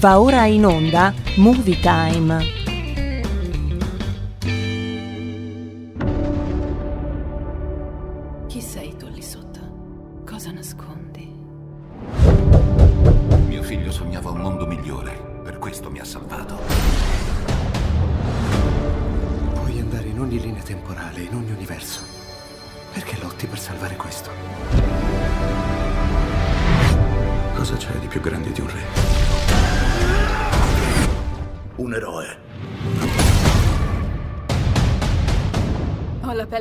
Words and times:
Va 0.00 0.20
ora 0.20 0.44
in 0.44 0.64
onda 0.64 1.12
Movie 1.36 1.80
Time. 1.80 2.57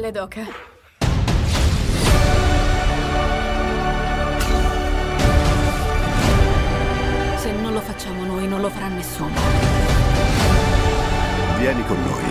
Pelle 0.07 0.11
d'oca. 0.11 0.41
Se 7.35 7.51
non 7.51 7.73
lo 7.73 7.81
facciamo 7.81 8.23
noi, 8.23 8.47
non 8.47 8.61
lo 8.61 8.69
farà 8.69 8.87
nessuno. 8.87 9.35
Vieni 11.57 11.85
con 11.85 11.97
noi. 12.03 12.23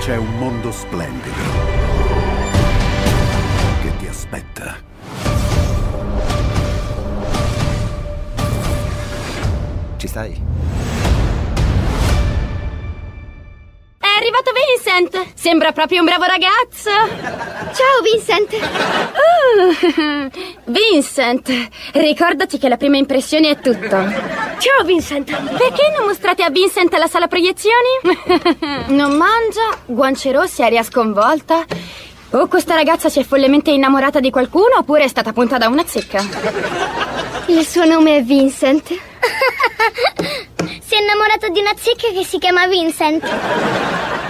C'è 0.00 0.16
un 0.16 0.38
mondo 0.38 0.72
splendido 0.72 1.42
che 3.82 3.96
ti 3.96 4.06
aspetta. 4.08 4.76
Ci 9.98 10.08
stai? 10.08 10.49
Sembra 15.40 15.72
proprio 15.72 16.00
un 16.00 16.04
bravo 16.04 16.24
ragazzo! 16.24 16.90
Ciao 17.72 18.02
Vincent! 18.02 18.52
Uh, 19.56 20.28
Vincent, 20.70 21.68
ricordati 21.92 22.58
che 22.58 22.68
la 22.68 22.76
prima 22.76 22.98
impressione 22.98 23.48
è 23.48 23.58
tutto. 23.58 23.88
Ciao 23.88 24.84
Vincent! 24.84 25.34
Perché 25.34 25.94
non 25.96 26.08
mostrate 26.08 26.42
a 26.42 26.50
Vincent 26.50 26.92
la 26.92 27.06
sala 27.06 27.26
proiezioni? 27.26 28.18
non 28.92 29.16
mangia, 29.16 29.78
guance 29.86 30.30
rosse, 30.30 30.62
aria 30.62 30.82
sconvolta. 30.82 31.64
O 32.32 32.46
questa 32.46 32.74
ragazza 32.74 33.08
si 33.08 33.20
è 33.20 33.24
follemente 33.24 33.70
innamorata 33.70 34.20
di 34.20 34.28
qualcuno 34.28 34.76
oppure 34.76 35.04
è 35.04 35.08
stata 35.08 35.32
punta 35.32 35.56
da 35.56 35.68
una 35.68 35.86
zecca. 35.86 36.22
Il 37.46 37.66
suo 37.66 37.86
nome 37.86 38.18
è 38.18 38.22
Vincent. 38.22 38.88
si 38.92 38.98
è 40.94 41.00
innamorato 41.00 41.48
di 41.48 41.60
una 41.60 41.72
zecca 41.74 42.08
che 42.12 42.24
si 42.24 42.36
chiama 42.36 42.66
Vincent. 42.66 44.29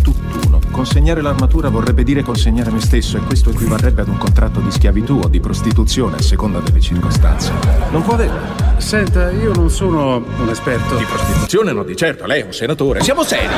Consegnare 0.81 1.21
l'armatura 1.21 1.69
vorrebbe 1.69 2.01
dire 2.01 2.23
consegnare 2.23 2.71
me 2.71 2.79
stesso 2.79 3.15
e 3.15 3.19
questo 3.19 3.51
equivarrebbe 3.51 4.01
ad 4.01 4.07
un 4.07 4.17
contratto 4.17 4.59
di 4.61 4.71
schiavitù 4.71 5.19
o 5.23 5.27
di 5.27 5.39
prostituzione 5.39 6.15
a 6.15 6.21
seconda 6.23 6.59
delle 6.59 6.79
circostanze. 6.79 7.51
Non 7.91 8.01
può 8.01 8.15
averlo. 8.15 8.39
Senta, 8.77 9.29
io 9.29 9.53
non 9.53 9.69
sono 9.69 10.15
un 10.15 10.49
esperto. 10.49 10.95
Di 10.95 11.03
prostituzione 11.03 11.71
no, 11.71 11.83
di 11.83 11.95
certo, 11.95 12.25
lei 12.25 12.41
è 12.41 12.45
un 12.45 12.53
senatore. 12.53 13.03
Siamo 13.03 13.21
seri. 13.21 13.53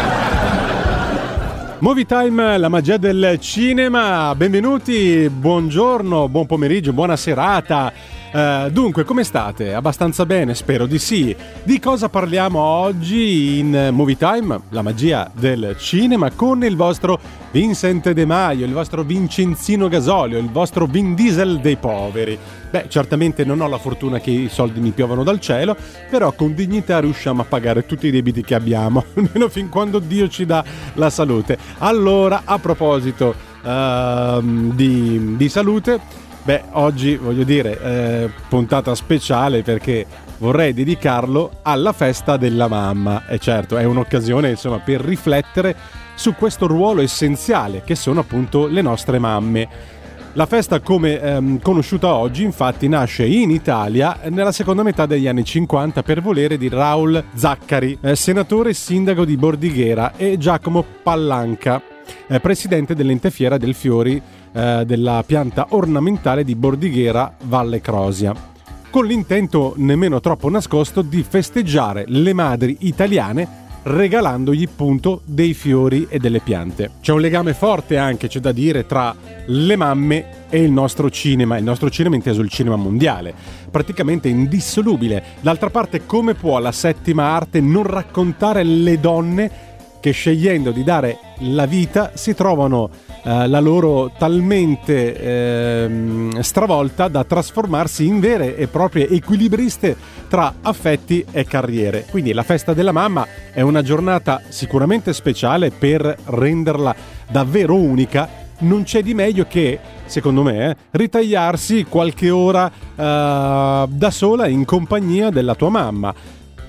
Movie 1.79 2.05
Time, 2.05 2.57
la 2.57 2.67
magia 2.67 2.97
del 2.97 3.37
cinema. 3.39 4.35
Benvenuti, 4.35 5.29
buongiorno, 5.29 6.27
buon 6.27 6.45
pomeriggio, 6.45 6.91
buona 6.91 7.15
serata. 7.15 7.93
Eh, 8.35 8.69
dunque, 8.71 9.03
come 9.03 9.23
state? 9.23 9.75
Abbastanza 9.75 10.25
bene, 10.25 10.55
spero 10.55 10.87
di 10.87 10.97
sì. 10.97 11.35
Di 11.61 11.79
cosa 11.79 12.09
parliamo 12.09 12.59
oggi 12.59 13.59
in 13.59 13.89
Movie 13.91 14.17
Time? 14.17 14.59
La 14.69 14.81
magia 14.81 15.29
del 15.31 15.75
cinema 15.77 16.31
con 16.31 16.63
il 16.63 16.75
vostro 16.75 17.19
Vincent 17.51 18.09
De 18.09 18.25
Maio, 18.25 18.65
il 18.65 18.73
vostro 18.73 19.03
Vincenzino 19.03 19.87
Gasolio, 19.87 20.39
il 20.39 20.49
vostro 20.49 20.87
Vin 20.87 21.13
Diesel 21.13 21.59
dei 21.59 21.75
poveri. 21.75 22.35
Beh, 22.71 22.85
certamente 22.87 23.45
non 23.45 23.61
ho 23.61 23.67
la 23.67 23.77
fortuna 23.77 24.19
che 24.19 24.31
i 24.31 24.49
soldi 24.49 24.79
mi 24.79 24.89
piovano 24.89 25.23
dal 25.23 25.39
cielo, 25.39 25.77
però 26.09 26.31
con 26.31 26.55
dignità 26.55 26.97
riusciamo 27.01 27.43
a 27.43 27.45
pagare 27.45 27.85
tutti 27.85 28.07
i 28.07 28.11
debiti 28.11 28.41
che 28.41 28.55
abbiamo, 28.55 29.05
almeno 29.13 29.47
fin 29.47 29.69
quando 29.69 29.99
Dio 29.99 30.27
ci 30.27 30.47
dà 30.47 30.65
la 30.93 31.11
salute. 31.11 31.55
Allora, 31.77 32.41
a 32.45 32.57
proposito 32.57 33.35
ehm, 33.63 34.73
di, 34.73 35.35
di 35.37 35.49
salute, 35.49 36.21
beh, 36.43 36.63
oggi 36.71 37.15
voglio 37.15 37.43
dire, 37.43 37.79
eh, 37.81 38.29
puntata 38.47 38.93
speciale 38.95 39.63
perché 39.63 40.05
vorrei 40.37 40.73
dedicarlo 40.73 41.59
alla 41.61 41.93
festa 41.93 42.37
della 42.37 42.67
mamma. 42.67 43.25
E 43.27 43.39
certo, 43.39 43.77
è 43.77 43.83
un'occasione 43.85 44.49
insomma 44.49 44.79
per 44.79 45.01
riflettere 45.01 45.75
su 46.15 46.35
questo 46.35 46.67
ruolo 46.67 47.01
essenziale 47.01 47.81
che 47.83 47.95
sono 47.95 48.19
appunto 48.19 48.67
le 48.67 48.81
nostre 48.81 49.19
mamme. 49.19 49.91
La 50.35 50.47
festa 50.47 50.79
come 50.79 51.21
ehm, 51.21 51.61
conosciuta 51.61 52.15
oggi 52.15 52.41
infatti 52.41 52.87
nasce 52.87 53.23
in 53.23 53.51
Italia 53.51 54.17
nella 54.29 54.51
seconda 54.51 54.81
metà 54.81 55.05
degli 55.05 55.27
anni 55.27 55.43
50 55.43 56.01
per 56.01 56.23
volere 56.23 56.57
di 56.57 56.69
Raul 56.69 57.23
Zaccari, 57.35 57.99
eh, 58.01 58.15
senatore 58.15 58.71
e 58.71 58.73
sindaco 58.73 59.25
di 59.25 59.37
Bordighera 59.37 60.13
e 60.17 60.39
Giacomo 60.39 60.83
Pallanca, 61.03 61.79
eh, 62.25 62.39
presidente 62.39 62.95
dell'ente 62.95 63.29
fiera 63.29 63.59
del 63.59 63.75
fiori 63.75 64.19
eh, 64.53 64.83
della 64.85 65.23
pianta 65.25 65.67
ornamentale 65.69 66.43
di 66.43 66.55
Bordighera 66.55 67.35
Valle 67.43 67.81
Crosia 67.81 68.51
con 68.93 69.07
l'intento 69.07 69.73
nemmeno 69.77 70.19
troppo 70.19 70.51
nascosto 70.51 71.01
di 71.01 71.25
festeggiare 71.27 72.03
le 72.07 72.31
madri 72.31 72.77
italiane 72.81 73.61
regalandogli 73.81 74.63
appunto 74.63 75.21
dei 75.25 75.53
fiori 75.53 76.05
e 76.09 76.19
delle 76.19 76.39
piante. 76.39 76.91
C'è 77.01 77.11
un 77.11 77.19
legame 77.19 77.53
forte 77.53 77.97
anche, 77.97 78.27
c'è 78.27 78.39
da 78.39 78.51
dire, 78.51 78.85
tra 78.85 79.15
le 79.47 79.75
mamme 79.75 80.45
e 80.49 80.61
il 80.61 80.71
nostro 80.71 81.09
cinema, 81.09 81.57
il 81.57 81.63
nostro 81.63 81.89
cinema 81.89 82.15
inteso 82.15 82.41
il 82.41 82.49
cinema 82.49 82.75
mondiale, 82.75 83.33
praticamente 83.69 84.27
indissolubile. 84.27 85.23
D'altra 85.41 85.69
parte, 85.69 86.05
come 86.05 86.33
può 86.35 86.59
la 86.59 86.71
settima 86.71 87.25
arte 87.25 87.59
non 87.59 87.83
raccontare 87.83 88.63
le 88.63 88.99
donne 88.99 89.51
che 89.99 90.11
scegliendo 90.11 90.71
di 90.71 90.83
dare 90.83 91.17
la 91.39 91.65
vita 91.65 92.11
si 92.13 92.33
trovano 92.35 92.89
eh, 93.25 93.47
la 93.47 93.59
loro 93.61 94.11
talmente 94.17 95.15
ehm, 95.15 96.39
stravolta 96.41 97.07
da 97.07 97.23
trasformarsi 97.23 98.05
in 98.05 98.19
vere 98.19 98.57
e 98.57 98.67
proprie 98.67 99.07
equilibriste 99.07 99.95
tra 100.27 100.55
affetti 100.61 101.25
e 101.31 101.45
carriere. 101.45 102.05
Quindi 102.09 102.33
la 102.33 102.43
festa 102.43 102.73
della 102.73 102.91
mamma 102.91 103.25
è 103.51 103.61
una 103.61 103.81
giornata 103.81 104.41
sicuramente 104.49 105.13
speciale 105.13 105.71
per 105.71 106.17
renderla 106.25 106.93
davvero 107.29 107.75
unica. 107.75 108.41
Non 108.59 108.83
c'è 108.83 109.01
di 109.01 109.13
meglio 109.13 109.45
che, 109.47 109.79
secondo 110.05 110.43
me, 110.43 110.69
eh, 110.69 110.75
ritagliarsi 110.91 111.85
qualche 111.85 112.29
ora 112.29 112.69
eh, 112.69 113.85
da 113.87 114.11
sola 114.11 114.47
in 114.47 114.65
compagnia 114.65 115.29
della 115.29 115.55
tua 115.55 115.69
mamma 115.69 116.13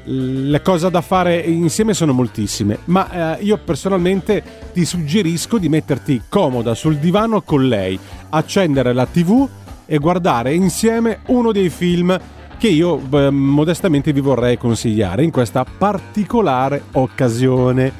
le 0.04 0.62
cose 0.62 0.90
da 0.90 1.00
fare 1.00 1.38
insieme 1.38 1.94
sono 1.94 2.12
moltissime, 2.12 2.78
ma 2.86 3.36
eh, 3.38 3.42
io 3.44 3.58
personalmente 3.58 4.42
ti 4.72 4.84
suggerisco 4.84 5.58
di 5.58 5.68
metterti 5.68 6.22
comoda 6.28 6.74
sul 6.74 6.96
divano 6.96 7.42
con 7.42 7.66
lei, 7.66 7.98
accendere 8.30 8.92
la 8.92 9.06
TV 9.06 9.48
e 9.86 9.98
guardare 9.98 10.54
insieme 10.54 11.20
uno 11.26 11.52
dei 11.52 11.70
film 11.70 12.18
che 12.58 12.68
io 12.68 13.00
eh, 13.10 13.30
modestamente 13.30 14.12
vi 14.12 14.20
vorrei 14.20 14.56
consigliare 14.56 15.22
in 15.22 15.30
questa 15.30 15.64
particolare 15.64 16.84
occasione 16.92 17.92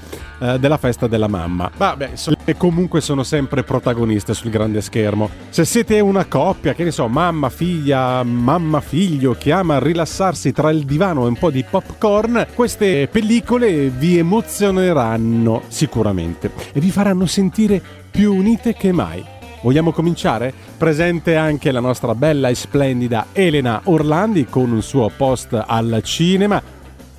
eh, 0.45 0.59
della 0.59 0.77
festa 0.77 1.07
della 1.07 1.29
mamma. 1.29 1.71
Vabbè, 1.75 2.11
so- 2.15 2.33
comunque 2.59 3.01
sono 3.01 3.23
sempre 3.23 3.63
protagoniste 3.63 4.35
sul 4.35 4.51
grande 4.51 4.81
schermo. 4.83 5.31
Se 5.49 5.65
siete 5.65 6.01
una 6.01 6.27
coppia, 6.27 6.75
che 6.75 6.85
ne 6.85 6.91
so, 6.91 7.09
mamma, 7.09 7.49
figlia, 7.49 8.23
mamma, 8.23 8.81
figlio, 8.81 9.35
che 9.39 9.53
ama 9.53 9.79
rilassarsi 9.79 10.53
tra 10.53 10.71
il 10.71 10.85
divano 10.85 11.25
e 11.25 11.29
un 11.29 11.37
po' 11.37 11.51
di 11.51 11.65
popcorn, 11.69 12.47
queste 12.55 13.09
pellicole 13.09 13.89
vi 13.89 14.19
emozioneranno 14.19 15.63
sicuramente 15.69 16.51
e 16.73 16.81
vi 16.81 16.91
faranno 16.91 17.27
sentire 17.27 17.81
più 18.11 18.35
unite 18.35 18.75
che 18.75 18.93
mai. 18.93 19.25
Vogliamo 19.63 19.93
cominciare? 19.93 20.53
Presente 20.77 21.37
anche 21.37 21.73
la 21.73 21.81
nostra 21.81 22.15
bella 22.15 22.51
e 22.51 22.55
splendida 22.55 23.29
Elena 23.33 23.81
Orlandi 23.85 24.45
con 24.45 24.71
un 24.71 24.83
suo 24.83 25.11
post 25.17 25.59
al 25.67 26.01
cinema. 26.05 26.74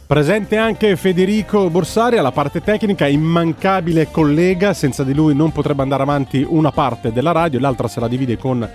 Presente 0.07 0.57
anche 0.57 0.95
Federico 0.97 1.67
Borsari 1.71 2.19
alla 2.19 2.31
parte 2.31 2.61
tecnica, 2.61 3.07
immancabile 3.07 4.11
collega, 4.11 4.71
senza 4.75 5.03
di 5.03 5.15
lui 5.15 5.33
non 5.33 5.51
potrebbe 5.51 5.81
andare 5.81 6.03
avanti 6.03 6.45
una 6.47 6.71
parte 6.71 7.11
della 7.11 7.31
radio, 7.31 7.59
l'altra 7.59 7.87
se 7.87 7.99
la 7.99 8.07
divide 8.07 8.37
con 8.37 8.69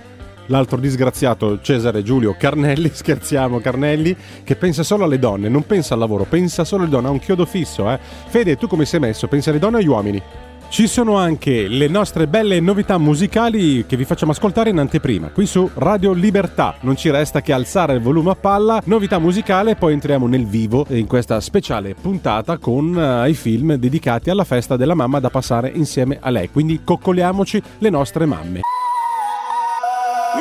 l'altro 0.47 0.77
disgraziato 0.77 1.61
Cesare 1.61 2.03
Giulio 2.03 2.35
Carnelli, 2.37 2.89
scherziamo 2.93 3.61
Carnelli, 3.61 4.13
che 4.43 4.57
pensa 4.57 4.83
solo 4.83 5.05
alle 5.05 5.19
donne, 5.19 5.47
non 5.47 5.65
pensa 5.65 5.93
al 5.93 6.01
lavoro, 6.01 6.25
pensa 6.25 6.65
solo 6.65 6.83
alle 6.83 6.91
donne, 6.91 7.07
ha 7.07 7.11
un 7.11 7.19
chiodo 7.19 7.45
fisso, 7.45 7.89
eh. 7.89 7.97
Fede, 8.25 8.57
tu 8.57 8.67
come 8.67 8.83
sei 8.83 8.99
messo? 8.99 9.29
Pensi 9.29 9.47
alle 9.47 9.59
donne 9.59 9.77
o 9.77 9.79
agli 9.79 9.87
uomini? 9.87 10.21
Ci 10.70 10.88
sono 10.88 11.16
anche 11.16 11.68
le 11.68 11.88
nostre 11.88 12.26
belle 12.26 12.60
novità 12.60 12.98
musicali 12.98 13.86
che 13.86 13.96
vi 13.96 14.04
facciamo 14.04 14.32
ascoltare 14.32 14.70
in 14.70 14.78
anteprima, 14.78 15.28
qui 15.28 15.46
su 15.46 15.70
Radio 15.74 16.12
Libertà. 16.12 16.74
Non 16.80 16.96
ci 16.96 17.08
resta 17.08 17.40
che 17.40 17.52
alzare 17.52 17.94
il 17.94 18.00
volume 18.00 18.32
a 18.32 18.34
palla, 18.34 18.82
novità 18.84 19.18
musicale, 19.18 19.76
poi 19.76 19.92
entriamo 19.94 20.26
nel 20.26 20.44
vivo 20.44 20.84
in 20.88 21.06
questa 21.06 21.40
speciale 21.40 21.94
puntata 21.94 22.58
con 22.58 22.94
uh, 22.94 23.26
i 23.26 23.34
film 23.34 23.74
dedicati 23.76 24.28
alla 24.28 24.44
festa 24.44 24.76
della 24.76 24.94
mamma 24.94 25.20
da 25.20 25.30
passare 25.30 25.70
insieme 25.72 26.18
a 26.20 26.30
lei. 26.30 26.50
Quindi 26.50 26.80
coccoliamoci 26.84 27.62
le 27.78 27.90
nostre 27.90 28.26
mamme. 28.26 28.60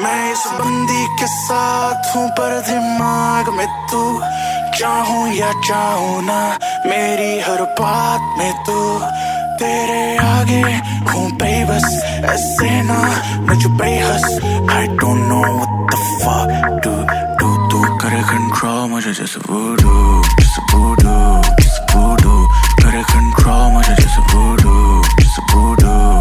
मैं 0.04 0.32
इस 0.32 0.44
बंदी 0.60 1.04
के 1.20 1.28
साथ 1.28 2.16
हूँ 2.16 2.28
पर 2.38 2.52
दिमाग 2.68 3.50
में 3.58 3.68
तू 3.92 4.02
चाहूँ 4.80 5.28
या 5.36 5.52
चाहूँ 5.68 6.22
ना 6.24 6.40
मेरी 6.86 7.40
हर 7.40 7.64
बात 7.80 8.22
में 8.40 8.52
तू 8.68 8.76
तेरे 9.62 10.02
आगे 10.28 10.62
हूँ 11.12 11.30
बेबस 11.44 11.86
ऐसे 12.34 12.70
ना 12.90 13.00
मुझे 13.48 13.70
बेहस 13.82 14.26
I 14.76 14.88
don't 15.02 15.22
know 15.30 15.44
what 15.58 15.74
the 15.92 16.00
fuck 16.22 16.50
do 16.86 16.94
do 17.42 17.50
तू 17.72 17.82
करे 18.02 18.22
control 18.32 18.88
मुझे 18.94 19.14
जैसे 19.20 19.40
voodoo 19.50 20.24
जैसे 20.40 20.62
voodoo 20.72 21.20
जैसे 21.62 21.82
voodoo 21.94 22.38
करे 22.84 23.04
control 23.14 23.72
मुझे 23.76 23.96
जैसे 24.02 24.22
voodoo 24.34 25.04
जैसे 25.20 25.42
voodoo 25.54 26.19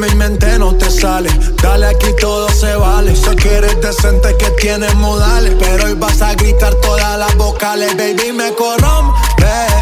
mi 0.00 0.14
mente 0.14 0.58
no 0.58 0.74
te 0.74 0.90
sale. 0.90 1.28
Dale 1.62 1.86
aquí 1.86 2.08
todo 2.18 2.48
se 2.48 2.74
vale. 2.74 3.14
Sé 3.14 3.36
que 3.36 3.56
eres 3.56 3.80
decente, 3.80 4.34
que 4.38 4.50
tienes 4.52 4.94
modales. 4.94 5.54
Pero 5.58 5.84
hoy 5.84 5.94
vas 5.94 6.22
a 6.22 6.34
gritar 6.34 6.74
todas 6.76 7.18
las 7.18 7.34
vocales. 7.36 7.94
Baby, 7.96 8.32
me 8.32 8.52
corrompe. 8.54 9.20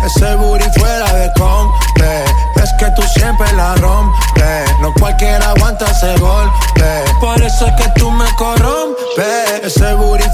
Ese 0.04 0.34
booty 0.34 0.64
fuera 0.78 1.12
de 1.14 1.30
compre. 1.38 2.24
Es 2.56 2.70
que 2.80 2.86
tú 2.96 3.02
siempre 3.16 3.46
la 3.52 3.76
rompes. 3.76 4.80
No 4.80 4.92
cualquiera 4.94 5.50
aguanta 5.50 5.86
ese 5.86 6.18
golpe. 6.18 7.04
Por 7.20 7.40
eso 7.40 7.66
es 7.66 7.72
que 7.74 7.88
tú 7.96 8.10
me 8.10 8.26
corrompes. 8.36 9.62
Ese 9.62 9.94
booty 9.94 10.27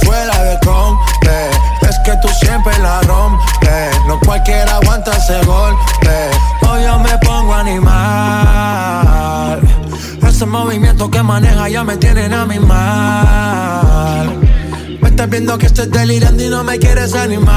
me 11.94 12.00
tienen 12.00 12.32
a 12.35 12.44
mí 12.44 12.58
mal. 12.58 14.41
Me 15.00 15.08
estás 15.11 15.31
viendo 15.31 15.56
que 15.56 15.67
estoy 15.67 15.87
delirando 15.87 16.43
y 16.43 16.49
no 16.49 16.64
me 16.64 16.76
quieres 16.79 17.14
animar. 17.14 17.55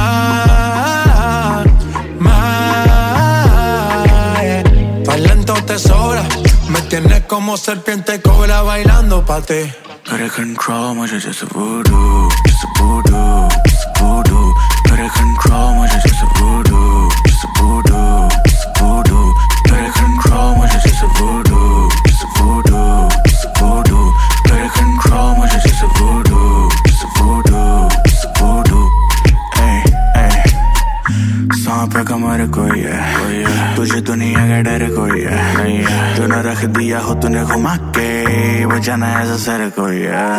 Mal. 2.19 3.24
Talento 5.04 5.54
te 5.66 5.80
sobra. 5.80 6.22
Me 6.69 6.81
tienes 6.84 7.22
como 7.22 7.57
serpiente 7.57 8.22
cobra 8.22 8.62
bailando 8.62 9.25
pa' 9.25 9.42
ti. 9.42 9.74
Got 10.07 10.22
a 10.22 10.30
control, 10.30 10.94
much 10.95 11.13
is 11.13 11.24
just 11.25 11.42
a 11.42 11.48
voodoo, 11.48 12.30
just 12.45 12.63
a 12.63 12.68
voodoo, 12.80 13.50
just 13.66 13.88
a 13.88 13.90
voodoo. 14.00 14.54
Got 14.88 15.00
a 15.00 15.10
control, 15.10 15.74
much 15.75 15.95
is 15.95 16.04
just 16.04 16.22
a 16.22 16.28
voodoo. 16.40 16.67
Oh, 39.80 39.92
yeah. 39.92 40.37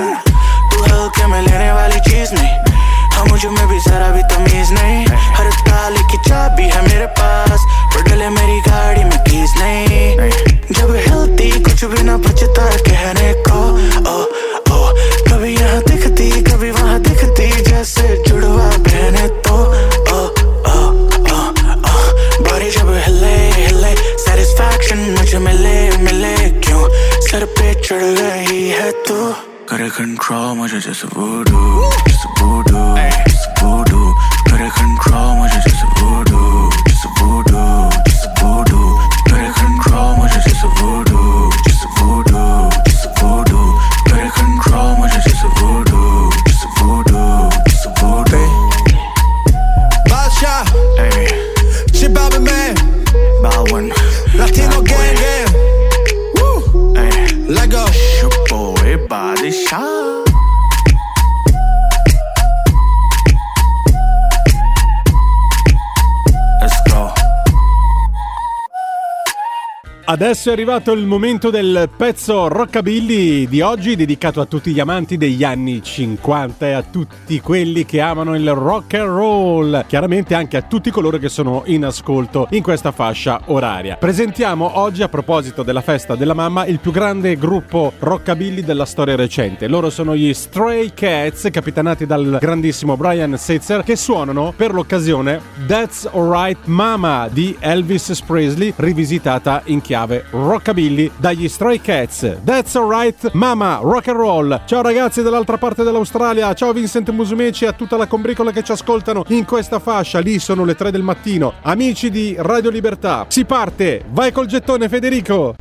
Adesso 70.20 70.48
è 70.48 70.52
arrivato 70.52 70.90
il 70.90 71.06
momento 71.06 71.48
del 71.48 71.88
pezzo 71.96 72.48
rockabilly 72.48 73.46
di 73.46 73.60
oggi 73.60 73.94
dedicato 73.94 74.40
a 74.40 74.46
tutti 74.46 74.72
gli 74.72 74.80
amanti 74.80 75.16
degli 75.16 75.44
anni 75.44 75.80
50 75.80 76.66
e 76.66 76.72
a 76.72 76.82
tutti 76.82 77.40
quelli 77.40 77.84
che 77.84 78.00
amano 78.00 78.34
il 78.34 78.52
rock 78.52 78.94
and 78.94 79.08
roll, 79.08 79.87
chiaramente 79.87 80.34
anche 80.34 80.56
a 80.56 80.62
tutti 80.62 80.90
coloro 80.90 81.18
che 81.18 81.28
sono 81.28 81.62
in 81.66 81.84
ascolto 81.84 82.48
in 82.50 82.64
questa 82.64 82.90
fascia 82.90 83.42
oraria. 83.44 83.94
Presentiamo 83.94 84.80
oggi 84.80 85.04
a 85.04 85.08
proposito 85.08 85.62
della 85.62 85.82
festa 85.82 86.16
della 86.16 86.34
mamma 86.34 86.66
il 86.66 86.80
più 86.80 86.90
grande 86.90 87.37
gruppo 87.37 87.92
rockabilly 87.96 88.64
della 88.64 88.87
storia 88.87 89.14
recente. 89.14 89.68
Loro 89.68 89.88
sono 89.88 90.16
gli 90.16 90.34
Stray 90.34 90.90
Cats, 90.94 91.46
capitanati 91.52 92.06
dal 92.06 92.38
grandissimo 92.40 92.96
Brian 92.96 93.38
Setzer, 93.38 93.84
che 93.84 93.94
suonano 93.94 94.52
per 94.56 94.72
l'occasione 94.72 95.40
That's 95.68 96.08
Alright 96.12 96.64
Mama 96.64 97.28
di 97.30 97.56
Elvis 97.60 98.20
Presley 98.22 98.72
rivisitata 98.75 99.62
in 99.66 99.80
chiave 99.80 100.06
chiave 100.08 100.24
rockabilly 100.30 101.12
dagli 101.16 101.48
Stray 101.48 101.80
Cats. 101.80 102.38
That's 102.42 102.74
alright, 102.74 103.32
mama, 103.34 103.78
rock 103.82 104.08
and 104.08 104.16
roll. 104.16 104.62
Ciao 104.64 104.80
ragazzi 104.80 105.22
dall'altra 105.22 105.58
parte 105.58 105.84
dell'Australia, 105.84 106.52
ciao 106.54 106.72
Vincent 106.72 107.10
Musumeci 107.10 107.64
e 107.64 107.68
a 107.68 107.72
tutta 107.72 107.96
la 107.96 108.06
combricola 108.06 108.50
che 108.50 108.62
ci 108.62 108.72
ascoltano 108.72 109.24
in 109.28 109.44
questa 109.44 109.78
fascia. 109.78 110.18
Lì 110.20 110.38
sono 110.38 110.64
le 110.64 110.74
3 110.74 110.90
del 110.90 111.02
mattino. 111.02 111.54
Amici 111.62 112.10
di 112.10 112.34
Radio 112.38 112.70
Libertà, 112.70 113.26
si 113.28 113.44
parte. 113.44 114.04
Vai 114.10 114.32
col 114.32 114.46
gettone 114.46 114.88
Federico. 114.88 115.56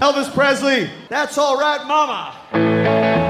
Elvis 0.00 0.28
Presley, 0.28 0.88
that's 1.08 1.36
all 1.36 1.58
right, 1.58 1.84
mama. 1.84 3.27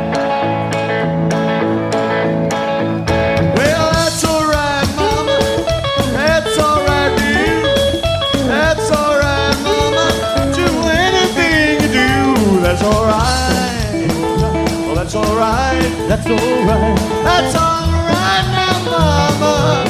That's 15.09 15.27
all 15.27 15.37
right. 15.37 16.07
That's 16.07 16.27
all 16.27 16.37
right. 16.37 16.97
That's 17.25 17.55
all 17.55 17.89
right 18.13 18.45
now, 18.53 18.85
mama. 18.93 19.85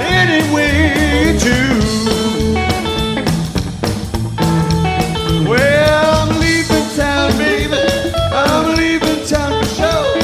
Any 0.00 0.40
way 0.54 0.72
you 1.20 1.38
choose. 1.38 2.14
Well, 5.46 6.14
I'm 6.14 6.40
leaving 6.40 6.88
town, 6.96 7.36
baby. 7.36 7.76
I'm 8.32 8.74
leaving 8.74 9.26
town 9.26 9.62
for. 9.76 10.16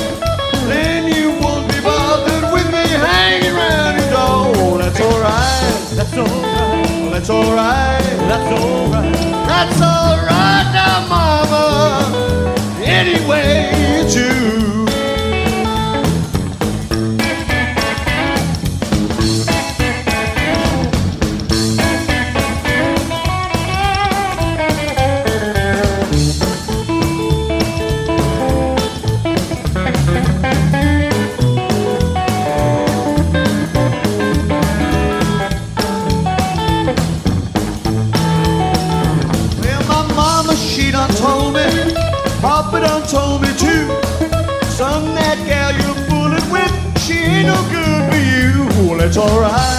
Then 0.68 1.12
you 1.14 1.38
won't 1.42 1.68
be 1.70 1.82
bothered 1.82 2.50
with 2.50 2.66
me 2.72 2.88
hanging 2.96 3.54
around 3.54 3.98
your 3.98 4.08
door. 4.08 4.54
Oh, 4.56 4.78
that's 4.78 5.00
alright. 5.00 5.98
That's 5.98 6.16
alright. 6.16 7.02
Oh, 7.02 7.10
that's 7.10 7.28
alright. 7.28 8.02
That's 8.30 8.52
alright. 8.58 9.12
That's 9.46 9.82
alright 9.82 10.72
now, 10.72 11.08
mama. 11.10 12.54
Anyway 12.86 13.63
you 14.12 14.43
it's 49.16 49.30
alright. 49.30 49.73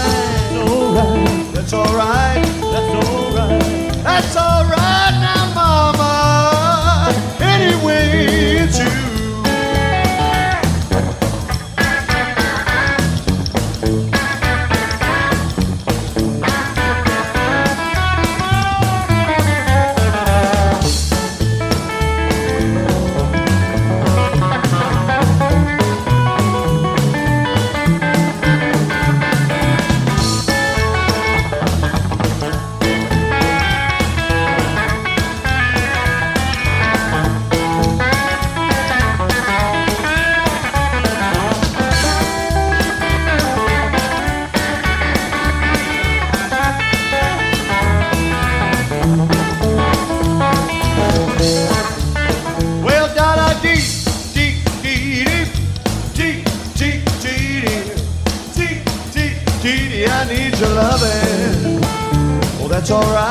it's 62.86 62.92
alright. 62.92 63.25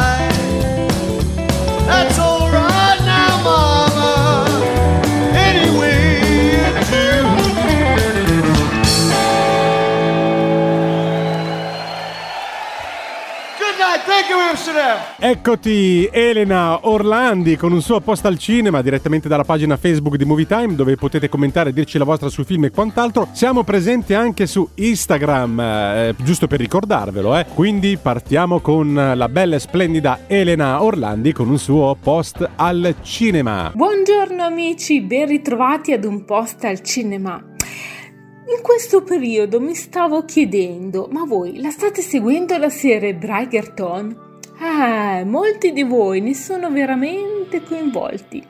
Eccoti 15.26 16.06
Elena 16.12 16.86
Orlandi 16.86 17.56
con 17.56 17.72
un 17.72 17.80
suo 17.80 17.98
post 18.00 18.26
al 18.26 18.36
cinema 18.36 18.82
direttamente 18.82 19.26
dalla 19.26 19.42
pagina 19.42 19.78
Facebook 19.78 20.16
di 20.16 20.26
Movie 20.26 20.46
Time 20.46 20.74
dove 20.74 20.96
potete 20.96 21.30
commentare 21.30 21.72
dirci 21.72 21.96
la 21.96 22.04
vostra 22.04 22.28
sul 22.28 22.44
film 22.44 22.64
e 22.64 22.70
quant'altro. 22.70 23.28
Siamo 23.32 23.64
presenti 23.64 24.12
anche 24.12 24.46
su 24.46 24.68
Instagram, 24.74 25.60
eh, 25.60 26.14
giusto 26.18 26.46
per 26.46 26.58
ricordarvelo, 26.58 27.38
eh. 27.38 27.46
Quindi 27.54 27.96
partiamo 27.96 28.60
con 28.60 28.92
la 28.92 29.28
bella 29.30 29.56
e 29.56 29.60
splendida 29.60 30.24
Elena 30.26 30.82
Orlandi 30.82 31.32
con 31.32 31.48
un 31.48 31.58
suo 31.58 31.96
post 31.98 32.46
al 32.56 32.94
cinema. 33.00 33.72
Buongiorno 33.74 34.42
amici, 34.42 35.00
ben 35.00 35.26
ritrovati 35.26 35.92
ad 35.92 36.04
un 36.04 36.26
post 36.26 36.64
al 36.64 36.82
cinema. 36.82 37.42
In 37.56 38.60
questo 38.60 39.02
periodo 39.02 39.58
mi 39.58 39.74
stavo 39.74 40.26
chiedendo, 40.26 41.08
ma 41.10 41.24
voi 41.24 41.62
la 41.62 41.70
state 41.70 42.02
seguendo 42.02 42.58
la 42.58 42.68
serie 42.68 43.14
Bridgerton? 43.14 44.32
Ah, 44.66 45.23
molti 45.26 45.75
di 45.75 45.83
voi 45.83 46.23
ne 46.23 46.33
sono 46.33 46.71
veramente 46.71 47.62
coinvolti. 47.62 48.42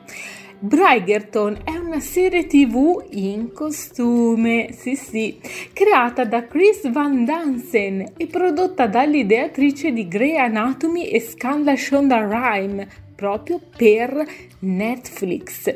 Bridgerton 0.57 1.57
è 1.65 1.75
una 1.75 1.99
serie 1.99 2.47
tv 2.47 3.03
in 3.09 3.51
costume, 3.51 4.69
sì 4.71 4.95
sì, 4.95 5.37
creata 5.73 6.23
da 6.23 6.47
Chris 6.47 6.89
Van 6.89 7.25
Dansen 7.25 8.13
e 8.15 8.27
prodotta 8.27 8.87
dall'ideatrice 8.87 9.91
di 9.91 10.07
Grey 10.07 10.37
Anatomy 10.37 11.03
e 11.03 11.19
Scandal 11.19 11.77
Shonda 11.77 12.25
Rhimes, 12.25 12.87
proprio 13.13 13.59
per 13.75 14.25
Netflix. 14.59 15.75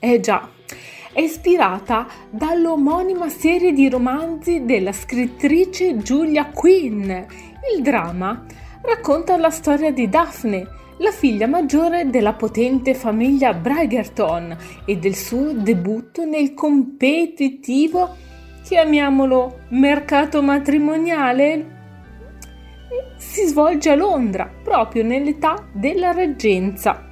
Eh 0.00 0.18
già, 0.18 0.50
è 1.12 1.20
ispirata 1.20 2.08
dall'omonima 2.28 3.28
serie 3.28 3.72
di 3.72 3.88
romanzi 3.88 4.64
della 4.64 4.92
scrittrice 4.92 5.94
Julia 5.98 6.46
Quinn. 6.46 7.08
Il 7.08 7.82
dramma 7.82 8.44
racconta 8.88 9.36
la 9.36 9.50
storia 9.50 9.92
di 9.92 10.08
Daphne, 10.08 10.66
la 10.96 11.12
figlia 11.12 11.46
maggiore 11.46 12.08
della 12.08 12.32
potente 12.32 12.94
famiglia 12.94 13.52
Bridgerton 13.52 14.56
e 14.86 14.96
del 14.96 15.14
suo 15.14 15.52
debutto 15.52 16.24
nel 16.24 16.54
competitivo, 16.54 18.16
chiamiamolo 18.62 19.58
mercato 19.68 20.42
matrimoniale, 20.42 21.76
si 23.18 23.46
svolge 23.46 23.90
a 23.90 23.94
Londra, 23.94 24.50
proprio 24.64 25.02
nell'età 25.02 25.66
della 25.70 26.12
reggenza. 26.12 27.04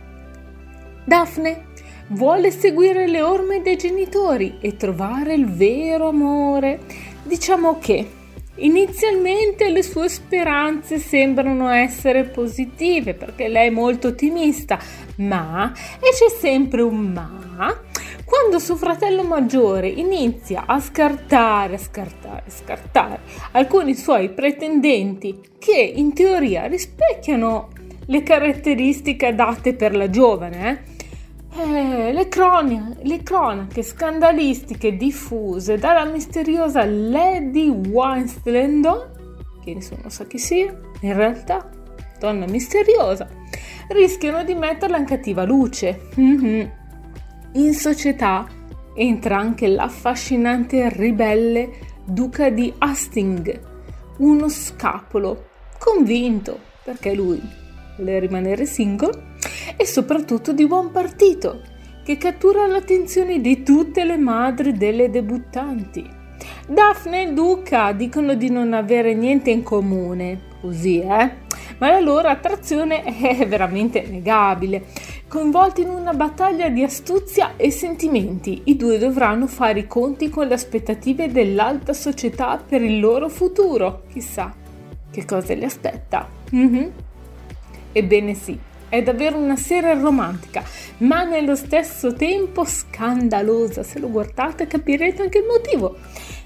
Daphne 1.05 1.67
vuole 2.09 2.51
seguire 2.51 3.07
le 3.07 3.21
orme 3.21 3.61
dei 3.61 3.77
genitori 3.77 4.57
e 4.61 4.77
trovare 4.77 5.35
il 5.35 5.47
vero 5.47 6.09
amore. 6.09 6.81
Diciamo 7.23 7.79
che 7.79 8.16
inizialmente 8.57 9.69
le 9.69 9.83
sue 9.83 10.09
speranze 10.09 10.99
sembrano 10.99 11.69
essere 11.69 12.25
positive 12.25 13.15
perché 13.15 13.49
lei 13.49 13.69
è 13.69 13.71
molto 13.71 14.09
ottimista, 14.09 14.79
ma, 15.17 15.73
e 15.99 16.11
c'è 16.13 16.35
sempre 16.35 16.83
un 16.83 17.13
ma, 17.13 17.81
quando 18.25 18.59
suo 18.59 18.77
fratello 18.77 19.23
maggiore 19.23 19.89
inizia 19.89 20.65
a 20.67 20.81
scartare, 20.81 21.79
scartare, 21.79 22.45
scartare 22.49 23.21
alcuni 23.53 23.95
suoi 23.95 24.31
pretendenti 24.31 25.41
che 25.59 25.77
in 25.77 26.13
teoria 26.13 26.67
rispecchiano 26.67 27.69
le 28.07 28.23
caratteristiche 28.23 29.35
date 29.35 29.75
per 29.75 29.97
la 29.97 30.11
giovane, 30.11 30.71
eh, 30.71 30.96
eh, 31.59 32.13
le, 32.13 32.29
cronache, 32.29 32.97
le 33.03 33.23
cronache 33.23 33.83
scandalistiche 33.83 34.97
diffuse 34.97 35.79
dalla 35.79 36.05
misteriosa 36.05 36.85
Lady 36.85 37.69
Weinstein 37.69 39.15
che 39.67 39.75
nessuno 39.75 40.09
sa 40.09 40.25
chi 40.27 40.39
sia, 40.39 40.73
in 41.01 41.15
realtà, 41.15 41.69
donna 42.21 42.47
misteriosa, 42.47 43.29
rischiano 43.89 44.45
di 44.45 44.55
metterla 44.55 44.97
in 44.97 45.05
cattiva 45.05 45.45
luce. 45.45 46.09
Mhm. 46.15 46.73
In 47.55 47.75
società 47.75 48.47
entra 48.95 49.39
anche 49.39 49.67
l'affascinante 49.67 50.89
ribelle 50.91 51.71
duca 52.05 52.49
di 52.49 52.73
Hastings, 52.79 53.59
uno 54.19 54.49
scapolo, 54.49 55.49
convinto, 55.79 56.59
perché 56.85 57.13
lui 57.13 57.43
vuole 57.97 58.21
rimanere 58.21 58.67
single, 58.67 59.35
e 59.77 59.87
soprattutto 59.87 60.53
di 60.53 60.67
buon 60.67 60.91
partito, 60.91 61.63
che 62.05 62.17
cattura 62.19 62.67
l'attenzione 62.67 63.41
di 63.41 63.63
tutte 63.63 64.05
le 64.05 64.17
madri 64.17 64.73
delle 64.73 65.11
debuttanti. 65.11 66.09
Daphne 66.69 67.23
e 67.23 67.33
duca 67.33 67.93
dicono 67.93 68.35
di 68.35 68.51
non 68.51 68.73
avere 68.73 69.15
niente 69.15 69.51
in 69.51 69.63
comune, 69.63 70.41
così 70.61 71.01
eh? 71.01 71.45
Ma 71.79 71.91
la 71.91 72.01
loro 72.01 72.29
attrazione 72.29 73.03
è 73.21 73.47
veramente 73.47 74.07
negabile. 74.09 74.87
Coinvolti 75.29 75.83
in 75.83 75.89
una 75.89 76.13
battaglia 76.13 76.69
di 76.69 76.83
astuzia 76.83 77.55
e 77.57 77.71
sentimenti, 77.71 78.63
i 78.65 78.77
due 78.77 78.99
dovranno 78.99 79.47
fare 79.47 79.81
i 79.81 79.87
conti 79.87 80.29
con 80.29 80.47
le 80.47 80.55
aspettative 80.55 81.31
dell'alta 81.31 81.93
società 81.93 82.63
per 82.65 82.83
il 82.83 83.01
loro 83.01 83.29
futuro. 83.29 84.03
Chissà 84.13 84.55
che 85.11 85.25
cosa 85.25 85.55
li 85.55 85.65
aspetta. 85.65 86.29
Mhm. 86.51 86.91
Ebbene 87.93 88.35
sì, 88.35 88.59
è 88.97 89.03
davvero 89.03 89.37
una 89.37 89.57
serie 89.57 89.95
romantica, 89.95 90.63
ma 90.99 91.25
nello 91.25 91.55
stesso 91.55 92.15
tempo 92.15 92.65
scandalosa. 92.65 93.83
Se 93.83 93.99
lo 93.99 94.09
guardate 94.11 94.67
capirete 94.67 95.23
anche 95.23 95.39
il 95.39 95.45
motivo. 95.45 95.97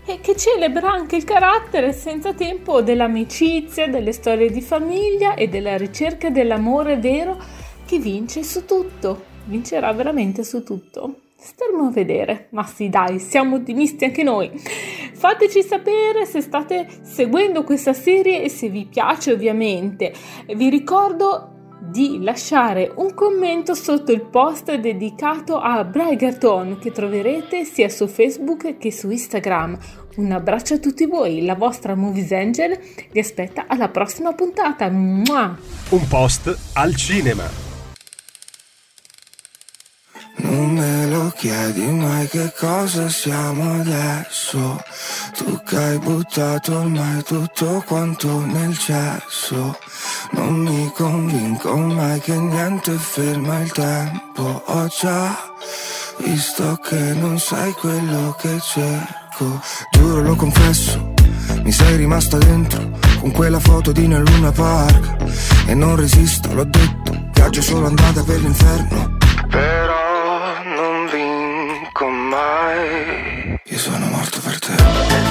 E 0.06 0.20
che 0.20 0.34
celebra 0.34 0.90
anche 0.90 1.16
il 1.16 1.24
carattere 1.24 1.92
senza 1.92 2.32
tempo 2.32 2.80
dell'amicizia, 2.80 3.86
delle 3.86 4.12
storie 4.12 4.50
di 4.50 4.60
famiglia 4.60 5.34
e 5.34 5.48
della 5.48 5.76
ricerca 5.76 6.30
dell'amore 6.30 6.96
vero 6.96 7.38
che 7.86 7.98
vince 7.98 8.42
su 8.42 8.64
tutto. 8.64 9.24
Vincerà 9.44 9.92
veramente 9.92 10.42
su 10.42 10.62
tutto. 10.64 11.16
Staremo 11.36 11.86
a 11.86 11.90
vedere. 11.90 12.48
Ma 12.50 12.64
sì, 12.64 12.88
dai, 12.88 13.18
siamo 13.18 13.56
ottimisti 13.56 14.04
anche 14.04 14.22
noi. 14.22 14.50
Fateci 15.12 15.62
sapere 15.62 16.26
se 16.26 16.40
state 16.40 16.86
seguendo 17.02 17.64
questa 17.64 17.92
serie 17.92 18.42
e 18.42 18.48
se 18.48 18.68
vi 18.68 18.86
piace, 18.86 19.32
ovviamente. 19.32 20.12
Vi 20.54 20.68
ricordo 20.68 21.59
di 21.80 22.22
lasciare 22.22 22.92
un 22.96 23.14
commento 23.14 23.74
sotto 23.74 24.12
il 24.12 24.22
post 24.22 24.74
dedicato 24.74 25.58
a 25.58 25.82
Brighton 25.84 26.78
che 26.78 26.92
troverete 26.92 27.64
sia 27.64 27.88
su 27.88 28.06
Facebook 28.06 28.76
che 28.76 28.92
su 28.92 29.10
Instagram. 29.10 29.78
Un 30.16 30.32
abbraccio 30.32 30.74
a 30.74 30.78
tutti 30.78 31.06
voi, 31.06 31.44
la 31.44 31.54
vostra 31.54 31.94
Movies 31.94 32.32
Angel 32.32 32.78
vi 33.10 33.18
aspetta 33.18 33.64
alla 33.66 33.88
prossima 33.88 34.32
puntata. 34.32 34.90
Mua! 34.90 35.56
Un 35.90 36.08
post 36.08 36.56
al 36.74 36.94
cinema. 36.94 37.69
Non 40.42 40.70
me 40.72 41.06
lo 41.06 41.32
chiedi 41.36 41.86
mai 41.90 42.28
che 42.28 42.52
cosa 42.58 43.08
siamo 43.08 43.80
adesso. 43.80 44.82
Tu 45.36 45.60
che 45.64 45.76
hai 45.76 45.98
buttato 45.98 46.78
ormai 46.78 47.22
tutto 47.22 47.82
quanto 47.86 48.44
nel 48.46 48.76
cesso. 48.76 49.78
Non 50.32 50.54
mi 50.54 50.92
convinco 50.94 51.76
mai 51.76 52.20
che 52.20 52.36
niente 52.36 52.92
ferma 52.92 53.60
il 53.60 53.72
tempo. 53.72 54.62
Ho 54.66 54.86
già 54.88 55.36
visto 56.18 56.78
che 56.82 57.14
non 57.14 57.38
sei 57.38 57.72
quello 57.72 58.36
che 58.38 58.58
cerco. 58.60 59.60
Giuro 59.90 60.22
lo 60.22 60.36
confesso, 60.36 61.14
mi 61.62 61.72
sei 61.72 61.96
rimasta 61.96 62.36
dentro 62.36 62.90
Con 63.20 63.30
quella 63.30 63.58
foto 63.58 63.90
di 63.90 64.06
nel 64.06 64.22
Luna 64.22 64.52
Park 64.52 65.16
E 65.66 65.74
non 65.74 65.96
resisto, 65.96 66.52
l'ho 66.52 66.64
detto 66.64 67.28
Viaggio 67.32 67.62
solo 67.62 67.86
andata 67.86 68.22
per 68.22 68.38
l'inferno. 68.38 69.16
Però 69.48 70.09
mai. 72.70 73.56
Io 73.64 73.78
sono 73.78 74.06
morto 74.06 74.40
per 74.40 74.58
te. 74.58 75.29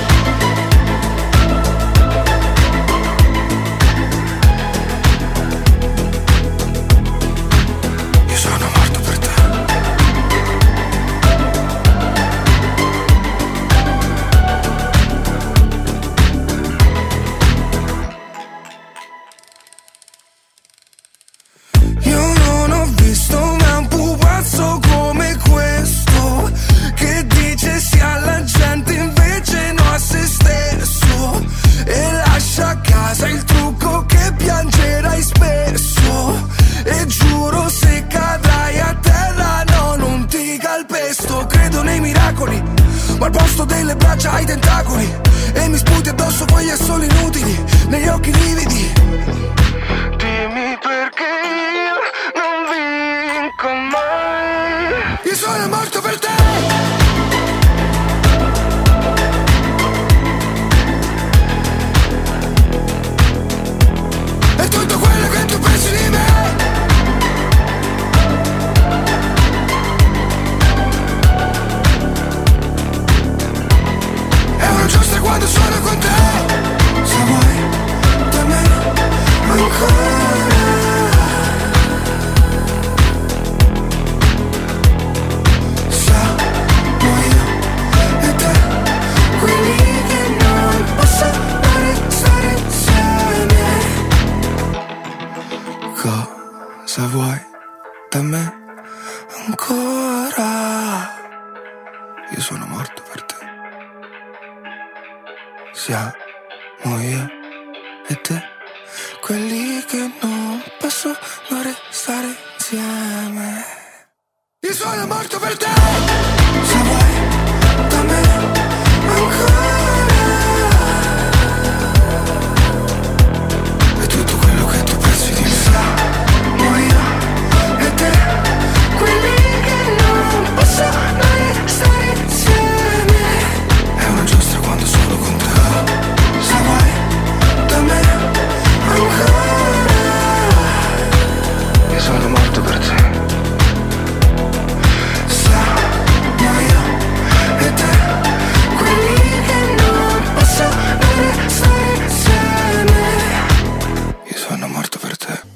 Casa 33.10 33.28
il 33.28 33.44
trucco 33.44 34.06
che 34.06 34.34
piangerai 34.38 35.22
spesso. 35.22 36.48
E 36.84 37.06
giuro 37.08 37.68
se 37.70 38.06
cadrai 38.08 38.80
a 38.80 38.96
terra 39.02 39.64
no 39.64 39.96
non 39.96 40.28
ti 40.28 40.58
calpesto. 40.60 41.46
Credo 41.48 41.82
nei 41.82 42.00
miracoli 42.00 42.62
Ma 43.18 43.26
al 43.26 43.32
posto 43.32 43.66
delle 43.66 43.96
braccia 43.96 44.32
hai 44.32 44.46
tentacoli. 44.46 45.12
E 45.54 45.68
mi 45.70 45.78
sputi 45.78 46.10
addosso 46.10 46.46
quegli 46.46 46.70
assoli 46.70 47.08
inutili 47.08 47.66
Negli 47.88 48.08
occhi 48.08 48.32
lividi. 48.32 48.94
Dimmi 50.18 50.78
perché 50.80 51.30
io 51.86 51.98
ancora. 79.82 80.49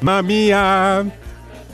Mamma 0.04 0.22
mia! 0.22 1.02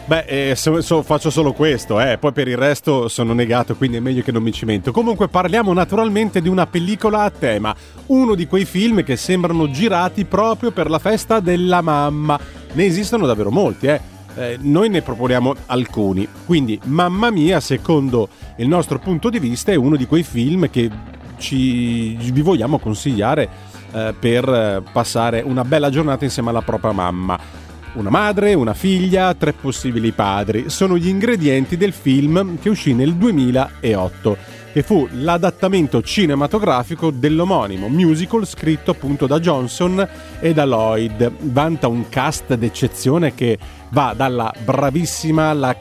Beh, 0.06 0.26
eh, 0.28 0.56
so- 0.56 0.82
so- 0.82 1.02
faccio 1.02 1.32
solo 1.32 1.52
questo, 1.52 2.00
eh. 2.00 2.20
poi 2.20 2.32
per 2.32 2.48
il 2.48 2.58
resto 2.58 3.08
sono 3.08 3.34
negato, 3.34 3.76
quindi 3.76 3.98
è 3.98 4.00
meglio 4.00 4.22
che 4.22 4.32
non 4.32 4.44
mi 4.44 4.52
cimento. 4.52 4.92
Comunque 4.92 5.28
parliamo 5.28 5.74
naturalmente 5.74 6.40
di 6.40 6.48
una 6.48 6.68
pellicola 6.68 7.24
a 7.24 7.32
tema, 7.32 7.76
uno 8.08 8.36
di 8.36 8.46
quei 8.46 8.66
film 8.66 9.04
che 9.04 9.18
sembrano 9.18 9.72
girati 9.72 10.26
proprio 10.26 10.70
per 10.70 10.92
la 10.92 11.00
festa 11.00 11.40
della 11.40 11.82
mamma. 11.82 12.40
Ne 12.74 12.86
esistono 12.86 13.26
davvero 13.26 13.50
molti, 13.50 13.88
eh. 13.88 14.02
Eh, 14.36 14.58
noi 14.62 14.90
ne 14.90 15.02
proponiamo 15.02 15.56
alcuni. 15.66 16.28
Quindi, 16.46 16.80
Mamma 16.84 17.32
Mia, 17.32 17.60
secondo 17.60 18.30
il 18.58 18.68
nostro 18.68 19.00
punto 19.00 19.30
di 19.30 19.40
vista, 19.40 19.72
è 19.72 19.76
uno 19.76 19.96
di 19.96 20.06
quei 20.06 20.24
film 20.24 20.70
che 20.70 20.88
ci, 21.38 22.16
vi 22.16 22.42
vogliamo 22.42 22.78
consigliare 22.78 23.50
eh, 23.92 24.14
per 24.18 24.48
eh, 24.48 24.84
passare 24.92 25.42
una 25.42 25.64
bella 25.64 25.90
giornata 25.90 26.26
insieme 26.26 26.50
alla 26.50 26.62
propria 26.62 26.92
mamma. 26.92 27.68
Una 28.00 28.12
madre, 28.12 28.54
una 28.54 28.74
figlia, 28.74 29.34
tre 29.34 29.52
possibili 29.52 30.14
padri 30.14 30.70
sono 30.70 30.98
gli 30.98 31.10
ingredienti 31.10 31.76
del 31.76 31.92
film 31.92 32.58
che 32.58 32.70
uscì 32.70 32.94
nel 32.94 33.16
2008, 33.16 34.38
che 34.72 34.84
fu 34.84 35.06
l'adattamento 35.12 36.02
cinematografico 36.02 37.12
dell'omonimo 37.12 37.90
musical 37.90 38.48
scritto 38.48 38.92
appunto 38.92 39.28
da 39.28 39.42
Johnson 39.42 40.08
e 40.40 40.54
da 40.54 40.64
Lloyd. 40.64 41.30
Vanta 41.42 41.90
un 41.90 42.08
cast 42.08 42.54
d'eccezione 42.54 43.36
che 43.36 43.60
va 43.90 44.14
dalla 44.16 44.54
bravissima, 44.64 45.52
la 45.52 45.76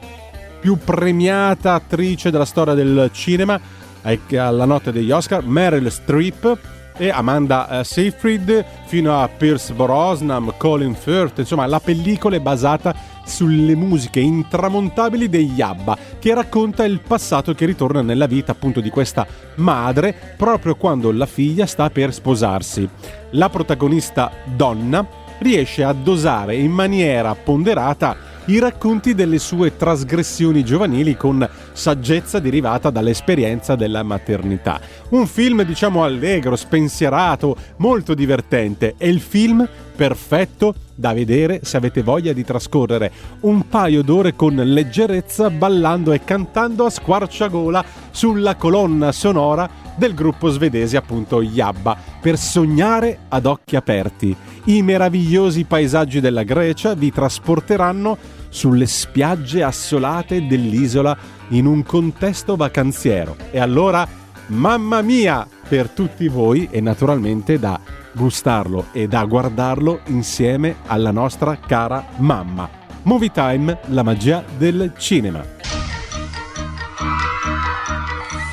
più 0.59 0.77
premiata 0.77 1.73
attrice 1.73 2.31
della 2.31 2.43
storia 2.43 2.73
del 2.73 3.11
cinema 3.13 3.57
alla 4.01 4.65
notte 4.65 4.91
degli 4.91 5.11
Oscar, 5.11 5.45
Meryl 5.45 5.89
Streep 5.89 6.57
e 6.99 7.09
Amanda 7.09 7.79
eh, 7.79 7.83
Seyfried 7.85 8.65
fino 8.85 9.21
a 9.21 9.29
Pierce 9.29 9.73
Brosnan, 9.73 10.53
Colin 10.57 10.93
Firth, 10.93 11.39
insomma 11.39 11.65
la 11.65 11.79
pellicola 11.79 12.35
è 12.35 12.41
basata 12.41 12.93
sulle 13.23 13.73
musiche 13.75 14.19
intramontabili 14.19 15.29
degli 15.29 15.61
ABBA 15.61 15.97
che 16.19 16.33
racconta 16.33 16.83
il 16.83 16.99
passato 16.99 17.53
che 17.53 17.65
ritorna 17.65 18.01
nella 18.01 18.25
vita 18.25 18.51
appunto 18.51 18.81
di 18.81 18.89
questa 18.89 19.25
madre 19.55 20.13
proprio 20.35 20.75
quando 20.75 21.11
la 21.11 21.25
figlia 21.25 21.65
sta 21.65 21.89
per 21.89 22.13
sposarsi. 22.13 22.87
La 23.31 23.49
protagonista 23.49 24.31
donna 24.43 25.07
riesce 25.39 25.85
a 25.85 25.93
dosare 25.93 26.55
in 26.55 26.71
maniera 26.71 27.33
ponderata 27.33 28.27
i 28.45 28.59
racconti 28.59 29.13
delle 29.13 29.37
sue 29.37 29.77
trasgressioni 29.77 30.65
giovanili 30.65 31.15
con 31.15 31.47
saggezza 31.79 32.39
derivata 32.39 32.89
dall'esperienza 32.89 33.75
della 33.75 34.03
maternità. 34.03 34.81
Un 35.09 35.25
film, 35.25 35.63
diciamo, 35.63 36.03
allegro, 36.03 36.57
spensierato, 36.57 37.55
molto 37.77 38.13
divertente. 38.13 38.95
È 38.97 39.05
il 39.05 39.21
film 39.21 39.67
perfetto 39.95 40.75
da 40.93 41.13
vedere 41.13 41.61
se 41.63 41.77
avete 41.77 42.03
voglia 42.03 42.33
di 42.33 42.43
trascorrere 42.43 43.11
un 43.41 43.67
paio 43.67 44.01
d'ore 44.01 44.35
con 44.35 44.55
leggerezza, 44.55 45.49
ballando 45.49 46.11
e 46.11 46.23
cantando 46.23 46.85
a 46.85 46.89
squarciagola 46.89 47.83
sulla 48.11 48.55
colonna 48.55 49.11
sonora 49.13 49.69
del 49.95 50.13
gruppo 50.13 50.49
svedese 50.49 50.97
appunto 50.97 51.41
Yabba 51.41 51.97
per 52.21 52.37
sognare 52.37 53.19
ad 53.29 53.45
occhi 53.45 53.75
aperti. 53.75 54.35
I 54.65 54.81
meravigliosi 54.81 55.63
paesaggi 55.63 56.19
della 56.19 56.43
Grecia 56.43 56.93
vi 56.93 57.11
trasporteranno 57.11 58.17
sulle 58.49 58.85
spiagge 58.85 59.63
assolate 59.63 60.45
dell'isola 60.45 61.17
in 61.49 61.65
un 61.65 61.83
contesto 61.83 62.55
vacanziero. 62.55 63.35
E 63.51 63.59
allora, 63.59 64.07
mamma 64.47 65.01
mia, 65.01 65.47
per 65.67 65.89
tutti 65.89 66.27
voi 66.27 66.67
e 66.71 66.81
naturalmente 66.81 67.57
da 67.59 67.79
gustarlo 68.11 68.87
e 68.91 69.07
da 69.07 69.23
guardarlo 69.25 70.01
insieme 70.07 70.77
alla 70.87 71.11
nostra 71.11 71.57
cara 71.57 72.05
mamma. 72.17 72.69
Movie 73.03 73.31
Time, 73.31 73.79
la 73.87 74.03
magia 74.03 74.43
del 74.57 74.93
cinema. 74.97 75.78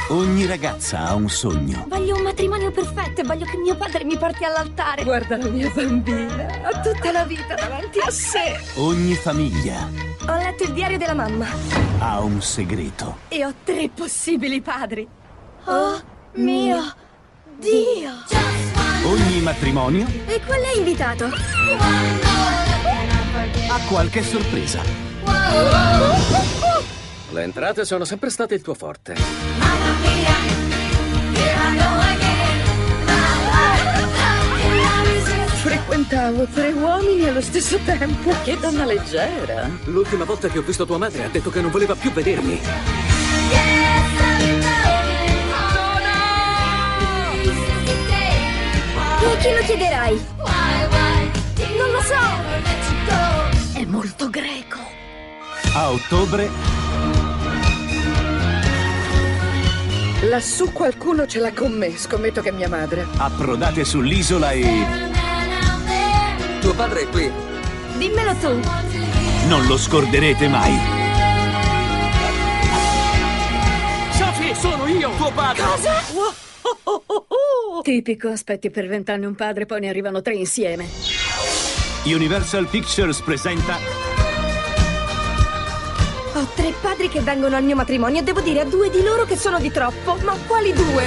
Ogni 0.09 0.47
ragazza 0.47 1.01
ha 1.01 1.14
un 1.14 1.29
sogno. 1.29 1.85
Voglio 1.88 2.14
un 2.16 2.23
matrimonio 2.23 2.71
perfetto 2.71 3.23
e 3.23 3.25
voglio 3.25 3.45
che 3.45 3.57
mio 3.57 3.77
padre 3.77 4.05
mi 4.05 4.16
porti 4.16 4.45
all'altare. 4.45 5.03
Guarda 5.03 5.37
la 5.37 5.49
mia 5.49 5.69
bambina, 5.75 6.47
ha 6.62 6.81
tutta 6.81 7.11
la 7.11 7.25
vita 7.25 7.55
davanti 7.55 7.99
a 7.99 8.11
sé. 8.11 8.61
Ogni 8.77 9.14
famiglia 9.14 9.88
Ho 10.29 10.35
letto 10.37 10.62
il 10.62 10.73
diario 10.73 10.97
della 10.99 11.14
mamma 11.14 11.47
ha 11.99 12.21
un 12.21 12.40
segreto. 12.40 13.19
e 13.29 13.45
ho 13.45 13.53
tre 13.64 13.90
possibili 13.92 14.61
padri. 14.61 15.07
Oh 15.64 16.01
mio 16.35 16.95
Dio! 17.59 18.11
Ogni 19.07 19.40
matrimonio 19.40 20.07
E 20.27 20.40
qual 20.45 20.61
è 20.61 20.77
invitato? 20.77 21.25
ha 23.69 23.81
qualche 23.88 24.23
sorpresa. 24.23 24.81
Le 27.37 27.42
entrate 27.42 27.85
sono 27.85 28.07
sempre 28.07 28.31
state 28.31 28.55
il 28.55 28.62
tuo 28.62 28.72
forte. 28.72 29.14
Frequentavo 35.62 36.46
tre 36.46 36.72
uomini 36.72 37.29
allo 37.29 37.42
stesso 37.42 37.79
tempo. 37.85 38.33
Che 38.42 38.57
donna 38.59 38.87
leggera. 38.87 39.68
L'ultima 39.85 40.25
volta 40.25 40.49
che 40.49 40.57
ho 40.61 40.62
visto 40.62 40.87
tua 40.87 40.96
madre 40.96 41.25
ha 41.25 41.29
detto 41.29 41.51
che 41.51 41.61
non 41.61 41.70
voleva 41.70 41.94
più 41.94 42.11
vedermi. 42.11 42.55
E 49.20 49.37
chi 49.40 49.53
lo 49.53 49.62
chiederai? 49.66 50.27
Non 51.77 51.90
lo 51.90 52.01
so! 52.01 53.79
È 53.79 53.85
molto 53.85 54.31
greco. 54.31 54.79
A 55.75 55.90
ottobre 55.90 56.86
Lassù 60.22 60.72
qualcuno 60.72 61.26
ce 61.26 61.38
l'ha 61.40 61.52
con 61.52 61.72
me. 61.72 61.96
Scommetto 61.96 62.40
che 62.40 62.48
è 62.48 62.52
mia 62.52 62.68
madre. 62.68 63.07
approdate 63.18 63.85
sull'isola 63.85 64.50
e 64.52 64.85
Tuo 66.61 66.74
padre 66.74 67.02
è 67.02 67.09
qui. 67.09 67.31
Dimmelo 67.96 68.35
tu. 68.35 68.61
non 69.48 69.64
lo 69.66 69.76
scorderete 69.76 70.48
mai. 70.48 70.74
Sophie, 74.11 74.55
sono 74.55 74.87
io, 74.87 75.11
tuo 75.16 75.31
padre. 75.33 75.62
Cosa? 75.62 76.02
Tipico, 77.83 78.29
aspetti 78.29 78.70
per 78.70 78.88
vent'anni 78.88 79.26
un 79.26 79.35
padre, 79.35 79.66
poi 79.66 79.81
ne 79.81 79.88
arrivano 79.88 80.22
tre 80.22 80.35
insieme. 80.35 80.88
Universal 82.05 82.66
Pictures 82.66 83.20
presenta 83.20 83.79
Ho 86.37 86.46
tre 86.55 86.75
padri 86.83 87.09
che 87.09 87.20
vengono 87.20 87.57
al 87.57 87.64
mio 87.64 87.75
matrimonio 87.75 88.20
e 88.20 88.22
devo 88.22 88.42
dire 88.42 88.61
a 88.61 88.64
due 88.66 88.90
di 88.90 89.03
loro 89.03 89.25
che 89.25 89.38
sono 89.38 89.59
di 89.59 89.70
troppo. 89.70 90.18
Ma 90.22 90.37
quali 90.46 90.70
due? 90.70 91.05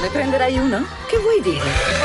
Ne 0.00 0.08
prenderai 0.10 0.56
uno? 0.56 0.82
Che 1.06 1.18
vuoi 1.18 1.42
dire? 1.42 2.01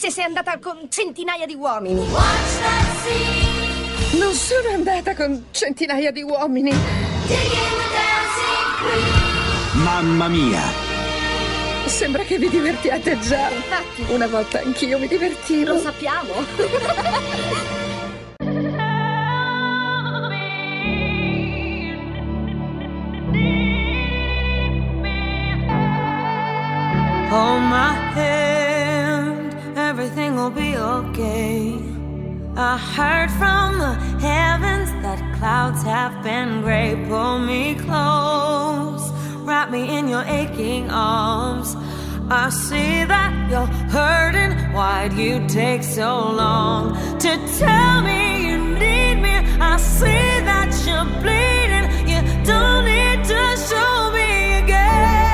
Se 0.00 0.10
sei 0.10 0.24
andata 0.24 0.58
con 0.58 0.88
centinaia 0.88 1.44
di 1.44 1.54
uomini. 1.54 2.02
Non 4.12 4.32
sono 4.32 4.70
andata 4.72 5.14
con 5.14 5.48
centinaia 5.50 6.10
di 6.10 6.22
uomini. 6.22 6.72
Mamma 9.74 10.28
mia. 10.28 10.62
Sembra 11.84 12.22
che 12.22 12.38
vi 12.38 12.48
divertiate 12.48 13.18
già. 13.18 13.50
Infatti. 13.50 14.06
Una 14.08 14.26
volta 14.26 14.60
anch'io 14.60 14.98
mi 14.98 15.06
divertivo. 15.06 15.74
Lo 15.74 15.78
sappiamo. 15.78 16.32
Hold 27.30 27.62
my 27.62 27.94
hand, 28.14 28.39
everything 28.39 28.39
will 30.40 30.50
be 30.50 30.74
okay. 30.76 31.78
I 32.56 32.78
heard 32.94 33.30
from 33.40 33.78
the 33.84 33.94
heavens 34.26 34.90
that 35.04 35.20
clouds 35.38 35.82
have 35.82 36.14
been 36.22 36.62
gray. 36.62 36.90
Pull 37.08 37.38
me 37.40 37.74
close, 37.74 39.04
wrap 39.46 39.70
me 39.70 39.82
in 39.96 40.08
your 40.08 40.24
aching 40.38 40.90
arms. 40.90 41.76
I 42.30 42.48
see 42.48 43.04
that 43.14 43.32
you're 43.50 43.72
hurting. 43.96 44.52
Why'd 44.74 45.12
you 45.12 45.46
take 45.46 45.82
so 45.82 46.10
long 46.42 46.94
to 47.24 47.32
tell 47.58 48.00
me 48.08 48.20
you 48.46 48.56
need 48.84 49.16
me? 49.26 49.34
I 49.72 49.76
see 49.76 50.28
that 50.50 50.70
you're 50.86 51.10
bleeding. 51.22 51.86
You 52.10 52.20
don't 52.50 52.84
need 52.92 53.20
to 53.32 53.42
show 53.68 54.10
me 54.16 54.30
again. 54.62 55.29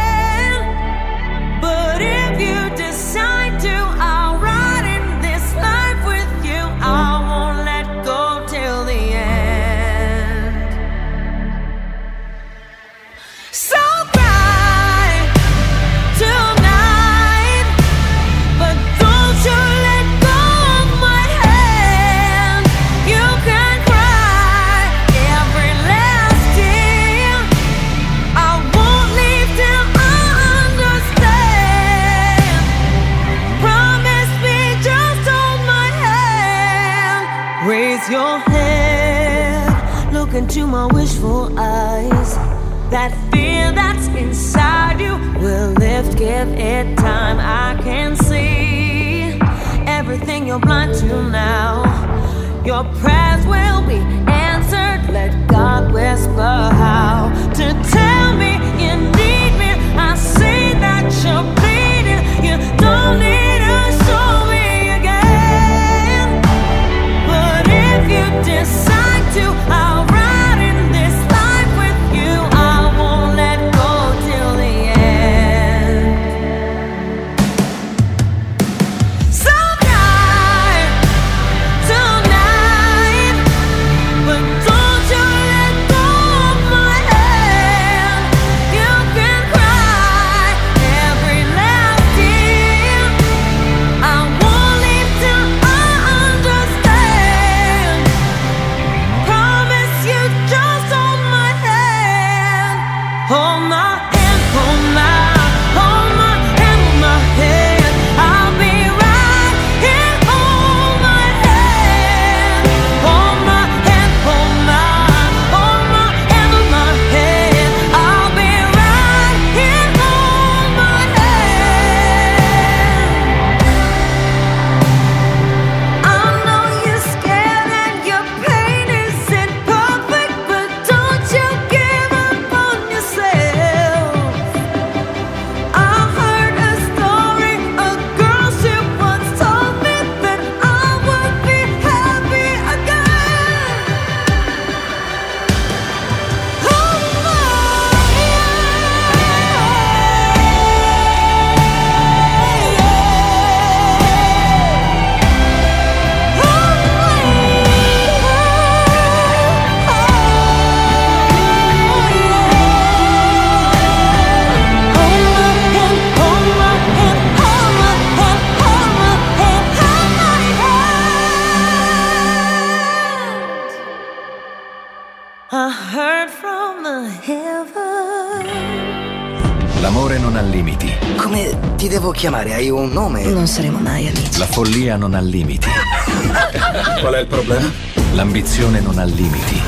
Chiamare? 182.16 182.54
Hai 182.54 182.70
un 182.70 182.90
nome? 182.90 183.24
Non 183.24 183.46
saremo 183.46 183.78
mai 183.78 184.08
amici. 184.08 184.38
La 184.38 184.46
follia 184.46 184.96
non 184.96 185.14
ha 185.14 185.20
limiti. 185.20 185.68
Qual 187.00 187.12
è 187.14 187.20
il 187.20 187.26
problema? 187.26 187.70
L'ambizione 188.14 188.80
non 188.80 188.98
ha 188.98 189.04
limiti. 189.04 189.60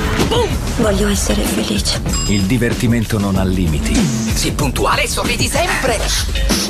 Voglio 0.78 1.08
essere 1.08 1.42
felice. 1.42 2.00
Il 2.28 2.42
divertimento 2.42 3.18
non 3.18 3.36
ha 3.36 3.44
limiti. 3.44 3.94
Sii 3.94 4.52
puntuale 4.52 5.02
e 5.04 5.08
sorridi 5.08 5.46
sempre. 5.46 5.98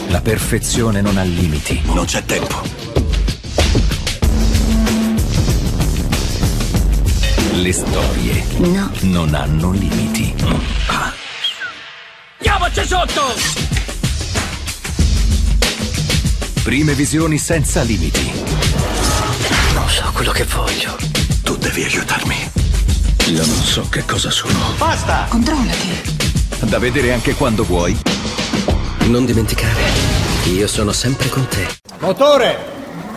La 0.09 0.21
perfezione 0.21 1.01
non 1.01 1.17
ha 1.17 1.23
limiti. 1.23 1.81
Non 1.93 2.05
c'è 2.05 2.25
tempo. 2.25 2.61
Le 7.53 7.73
storie 7.73 8.45
No. 8.59 8.91
non 9.03 9.35
hanno 9.35 9.71
limiti. 9.73 10.35
Andiamoci 12.39 12.87
sotto! 12.87 13.68
Prime 16.69 16.93
visioni 16.93 17.39
senza 17.39 17.81
limiti. 17.81 18.31
Non 19.73 19.89
so 19.89 20.11
quello 20.13 20.33
che 20.33 20.45
voglio. 20.45 20.99
Tu 21.43 21.57
devi 21.57 21.83
aiutarmi. 21.85 22.37
Io 23.29 23.47
non 23.47 23.63
so 23.63 23.89
che 23.89 24.05
cosa 24.05 24.29
sono. 24.31 24.75
Basta! 24.77 25.29
Controllati. 25.31 25.89
Da 26.65 26.79
vedere 26.79 27.15
anche 27.15 27.33
quando 27.33 27.65
vuoi. 27.65 27.99
Non 29.07 29.25
dimenticare, 29.25 29.81
io 30.53 30.67
sono 30.67 30.93
sempre 30.93 31.31
con 31.31 31.49
te. 31.49 31.67
Motore! 32.01 32.59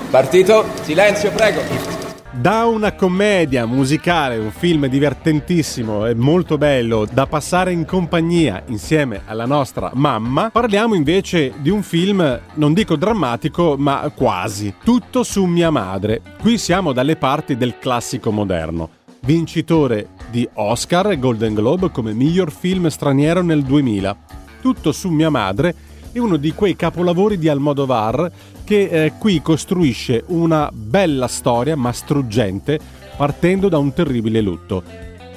Partito? 0.09 0.65
Silenzio, 0.85 1.29
prego. 1.31 2.00
Da 2.33 2.63
una 2.63 2.93
commedia 2.93 3.65
musicale, 3.65 4.37
un 4.37 4.51
film 4.51 4.85
divertentissimo 4.87 6.05
e 6.05 6.15
molto 6.15 6.57
bello 6.57 7.05
da 7.11 7.27
passare 7.27 7.73
in 7.73 7.83
compagnia 7.83 8.63
insieme 8.67 9.23
alla 9.25 9.45
nostra 9.45 9.91
mamma, 9.95 10.49
parliamo 10.49 10.95
invece 10.95 11.51
di 11.57 11.69
un 11.69 11.83
film, 11.83 12.39
non 12.53 12.73
dico 12.73 12.95
drammatico, 12.95 13.75
ma 13.77 14.09
quasi. 14.15 14.75
Tutto 14.81 15.23
su 15.23 15.43
mia 15.43 15.71
madre. 15.71 16.21
Qui 16.39 16.57
siamo 16.57 16.93
dalle 16.93 17.17
parti 17.17 17.57
del 17.57 17.77
classico 17.77 18.31
moderno. 18.31 18.89
Vincitore 19.23 20.11
di 20.29 20.47
Oscar 20.53 21.11
e 21.11 21.19
Golden 21.19 21.53
Globe 21.53 21.91
come 21.91 22.13
miglior 22.13 22.49
film 22.49 22.87
straniero 22.87 23.41
nel 23.41 23.63
2000. 23.63 24.17
Tutto 24.61 24.93
su 24.93 25.09
mia 25.09 25.29
madre 25.29 25.75
è 26.13 26.19
uno 26.19 26.37
di 26.37 26.53
quei 26.53 26.77
capolavori 26.77 27.37
di 27.37 27.49
Almodovar 27.49 28.31
che 28.71 28.87
eh, 28.87 29.13
qui 29.17 29.41
costruisce 29.41 30.23
una 30.27 30.69
bella 30.71 31.27
storia 31.27 31.75
ma 31.75 31.91
struggente 31.91 32.79
partendo 33.17 33.67
da 33.67 33.77
un 33.77 33.91
terribile 33.91 34.39
lutto. 34.39 34.81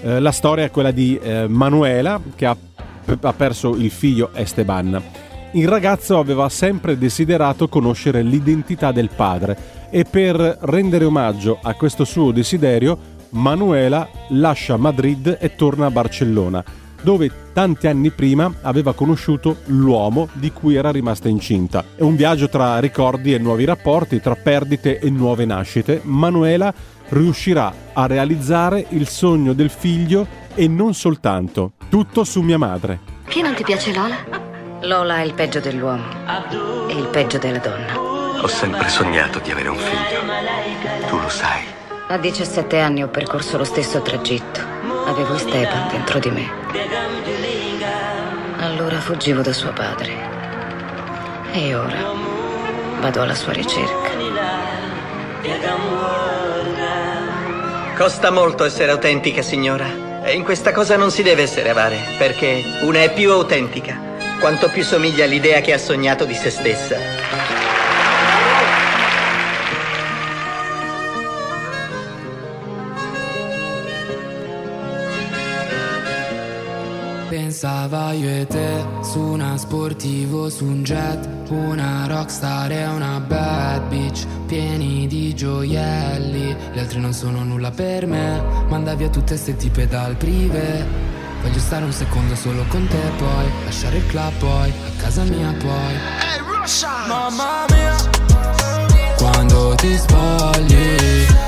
Eh, 0.02 0.20
la 0.20 0.30
storia 0.30 0.62
è 0.62 0.70
quella 0.70 0.92
di 0.92 1.18
eh, 1.20 1.48
Manuela 1.48 2.20
che 2.36 2.46
ha, 2.46 2.56
ha 3.20 3.32
perso 3.32 3.74
il 3.74 3.90
figlio 3.90 4.30
Esteban. 4.34 5.02
Il 5.50 5.66
ragazzo 5.66 6.16
aveva 6.20 6.48
sempre 6.48 6.96
desiderato 6.96 7.66
conoscere 7.66 8.22
l'identità 8.22 8.92
del 8.92 9.10
padre 9.10 9.88
e 9.90 10.04
per 10.04 10.58
rendere 10.60 11.04
omaggio 11.04 11.58
a 11.60 11.74
questo 11.74 12.04
suo 12.04 12.30
desiderio 12.30 12.96
Manuela 13.30 14.08
lascia 14.28 14.76
Madrid 14.76 15.38
e 15.40 15.56
torna 15.56 15.86
a 15.86 15.90
Barcellona 15.90 16.64
dove 17.04 17.30
tanti 17.52 17.86
anni 17.86 18.10
prima 18.10 18.52
aveva 18.62 18.94
conosciuto 18.94 19.58
l'uomo 19.66 20.28
di 20.32 20.50
cui 20.50 20.74
era 20.74 20.90
rimasta 20.90 21.28
incinta. 21.28 21.84
È 21.94 22.02
un 22.02 22.16
viaggio 22.16 22.48
tra 22.48 22.80
ricordi 22.80 23.32
e 23.32 23.38
nuovi 23.38 23.64
rapporti, 23.64 24.20
tra 24.20 24.34
perdite 24.34 24.98
e 24.98 25.10
nuove 25.10 25.44
nascite. 25.44 26.00
Manuela 26.02 26.74
riuscirà 27.10 27.72
a 27.92 28.06
realizzare 28.06 28.86
il 28.88 29.06
sogno 29.06 29.52
del 29.52 29.70
figlio 29.70 30.26
e 30.54 30.66
non 30.66 30.94
soltanto. 30.94 31.72
Tutto 31.88 32.24
su 32.24 32.40
mia 32.40 32.58
madre. 32.58 33.00
Che 33.28 33.42
non 33.42 33.54
ti 33.54 33.62
piace 33.62 33.92
Lola? 33.92 34.16
Lola 34.80 35.18
è 35.18 35.22
il 35.22 35.34
peggio 35.34 35.60
dell'uomo 35.60 36.04
e 36.88 36.94
il 36.94 37.06
peggio 37.06 37.38
della 37.38 37.58
donna. 37.58 37.98
Ho 38.42 38.48
sempre 38.48 38.88
sognato 38.88 39.38
di 39.38 39.50
avere 39.50 39.68
un 39.68 39.76
figlio. 39.76 41.08
Tu 41.08 41.18
lo 41.18 41.28
sai. 41.28 41.62
A 42.08 42.18
17 42.18 42.78
anni 42.80 43.02
ho 43.02 43.08
percorso 43.08 43.56
lo 43.56 43.64
stesso 43.64 44.02
tragitto. 44.02 44.73
Avevo 45.06 45.36
Stepan 45.36 45.88
dentro 45.88 46.18
di 46.18 46.30
me. 46.30 46.50
Allora 48.58 48.98
fuggivo 49.00 49.42
da 49.42 49.52
suo 49.52 49.72
padre. 49.72 50.12
E 51.52 51.74
ora 51.74 52.02
vado 53.00 53.20
alla 53.20 53.34
sua 53.34 53.52
ricerca. 53.52 54.10
Costa 57.96 58.30
molto 58.30 58.64
essere 58.64 58.90
autentica, 58.90 59.42
signora. 59.42 59.86
E 60.24 60.34
in 60.34 60.42
questa 60.42 60.72
cosa 60.72 60.96
non 60.96 61.10
si 61.10 61.22
deve 61.22 61.42
essere 61.42 61.68
avare, 61.68 61.98
perché 62.16 62.64
una 62.80 63.02
è 63.02 63.12
più 63.12 63.30
autentica, 63.30 63.96
quanto 64.40 64.70
più 64.70 64.82
somiglia 64.82 65.24
all'idea 65.24 65.60
che 65.60 65.74
ha 65.74 65.78
sognato 65.78 66.24
di 66.24 66.34
se 66.34 66.48
stessa. 66.48 66.96
Pensava 77.54 78.10
io 78.10 78.28
e 78.28 78.48
te 78.48 78.84
su 79.00 79.20
una 79.20 79.56
sportivo, 79.56 80.50
su 80.50 80.64
un 80.64 80.82
jet, 80.82 81.28
una 81.50 82.04
rockstar 82.08 82.72
e 82.72 82.84
una 82.84 83.20
bad 83.20 83.86
bitch, 83.86 84.26
pieni 84.46 85.06
di 85.06 85.32
gioielli. 85.36 86.56
Le 86.72 86.80
altre 86.80 86.98
non 86.98 87.12
sono 87.12 87.44
nulla 87.44 87.70
per 87.70 88.08
me, 88.08 88.42
manda 88.68 88.96
via 88.96 89.08
tutte 89.08 89.36
ste 89.36 89.54
tipe 89.54 89.86
dal 89.86 90.16
prive. 90.16 90.84
Voglio 91.42 91.60
stare 91.60 91.84
un 91.84 91.92
secondo 91.92 92.34
solo 92.34 92.64
con 92.66 92.88
te 92.88 92.98
poi, 93.18 93.46
lasciare 93.64 93.98
il 93.98 94.06
club 94.08 94.32
poi, 94.40 94.70
a 94.70 95.00
casa 95.00 95.22
mia 95.22 95.54
poi. 95.56 95.94
Mamma 97.06 97.66
mia 97.70 97.94
Quando 99.16 99.76
ti 99.76 99.96
spogli, 99.96 100.96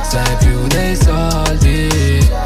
sei 0.08 0.36
più 0.38 0.66
dei 0.68 0.94
soldi. 0.94 2.45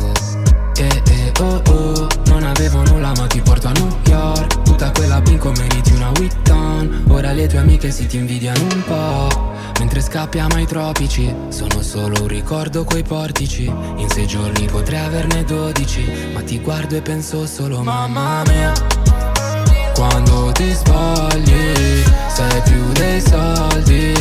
Eh 0.77 1.01
eh 1.05 1.31
oh 1.39 1.61
oh. 1.67 2.07
Non 2.25 2.43
avevo 2.43 2.83
nulla 2.83 3.11
ma 3.15 3.27
ti 3.27 3.41
porto 3.41 3.67
a 3.67 3.71
New 3.71 3.89
York. 4.05 4.61
Tutta 4.63 4.91
quella 4.91 5.21
bingo 5.21 5.51
meriti 5.51 5.91
una 5.93 6.11
Witton 6.17 7.05
Ora 7.09 7.31
le 7.33 7.47
tue 7.47 7.59
amiche 7.59 7.91
si 7.91 8.07
ti 8.07 8.17
invidiano 8.17 8.61
un 8.61 8.83
po' 8.85 9.53
Mentre 9.79 10.01
scappiamo 10.01 10.55
ai 10.55 10.65
tropici 10.65 11.33
Sono 11.49 11.81
solo 11.81 12.21
un 12.21 12.27
ricordo 12.27 12.83
quei 12.83 13.03
portici. 13.03 13.65
In 13.65 14.09
sei 14.09 14.25
giorni 14.25 14.65
potrei 14.65 14.99
averne 14.99 15.43
12 15.43 16.31
Ma 16.33 16.41
ti 16.41 16.59
guardo 16.59 16.95
e 16.95 17.01
penso 17.01 17.45
solo 17.45 17.83
mamma 17.83 18.43
mia 18.47 18.73
quando 19.93 20.51
ti 20.53 20.73
spogli 20.73 22.03
sei 22.27 22.61
più 22.63 22.91
dei 22.93 23.21
soldi. 23.21 24.13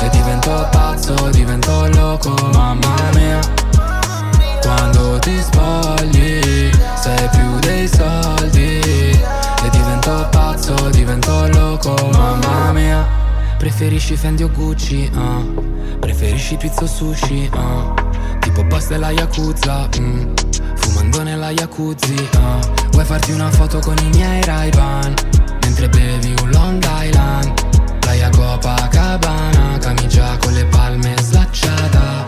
E 0.00 0.08
divento 0.10 0.68
pazzo, 0.70 1.14
divento 1.30 1.88
loco, 1.94 2.34
mamma 2.52 2.94
mia 3.14 3.40
Quando 4.62 5.18
ti 5.18 5.38
spogli 5.40 6.70
sei 6.94 7.28
più 7.30 7.58
dei 7.60 7.88
soldi. 7.88 8.80
E 8.80 9.70
divento 9.70 10.28
pazzo, 10.30 10.90
divento 10.90 11.48
loco, 11.48 11.94
mamma 12.12 12.72
mia. 12.72 13.06
Preferisci 13.58 14.16
Fendi 14.16 14.42
o 14.42 14.50
Gucci, 14.50 15.10
ah. 15.14 15.42
Preferisci 15.98 16.56
pizza 16.56 16.84
o 16.84 16.86
sushi, 16.86 17.50
ah. 17.54 17.94
Tipo 18.40 18.64
boss 18.64 18.88
della 18.88 19.10
Yakuza, 19.10 19.88
mm. 19.98 20.34
Fumando 20.76 21.22
nella 21.22 21.50
jacuzzi, 21.50 22.28
ah. 22.34 22.58
Vuoi 22.90 23.04
farti 23.04 23.32
una 23.32 23.50
foto 23.50 23.78
con 23.80 23.96
i 23.98 24.08
miei 24.10 24.42
ray 24.42 24.70
Mentre 25.62 25.88
bevi 25.88 26.34
un 26.40 26.50
Long 26.50 26.84
Island. 27.02 27.98
Playa 28.00 28.30
Copacabana 28.30 29.76
Camicia 29.78 30.36
con 30.38 30.54
le 30.54 30.64
palme 30.64 31.14
slacciata 31.20 32.27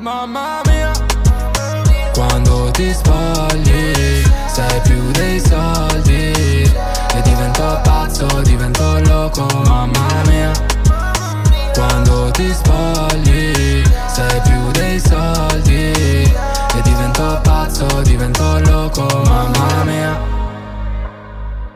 Mamma 0.00 0.62
mia. 0.64 0.92
Quando 2.14 2.70
ti 2.70 2.90
spogli, 2.90 3.92
sei 4.46 4.80
più 4.82 5.10
dei 5.10 5.38
soldi. 5.38 6.32
E 6.32 7.22
divento 7.22 7.80
pazzo, 7.82 8.26
divento 8.40 8.98
loco, 9.00 9.46
mamma 9.66 10.22
mia. 10.26 10.52
Quando 11.74 12.30
ti 12.30 12.50
spogli, 12.50 13.82
sei 14.06 14.40
più 14.40 14.70
dei 14.70 14.98
soldi. 14.98 15.92
E 15.92 16.82
divento 16.82 17.38
pazzo, 17.42 18.00
divento 18.00 18.58
loco, 18.60 19.06
mamma 19.26 19.84
mia. 19.84 20.18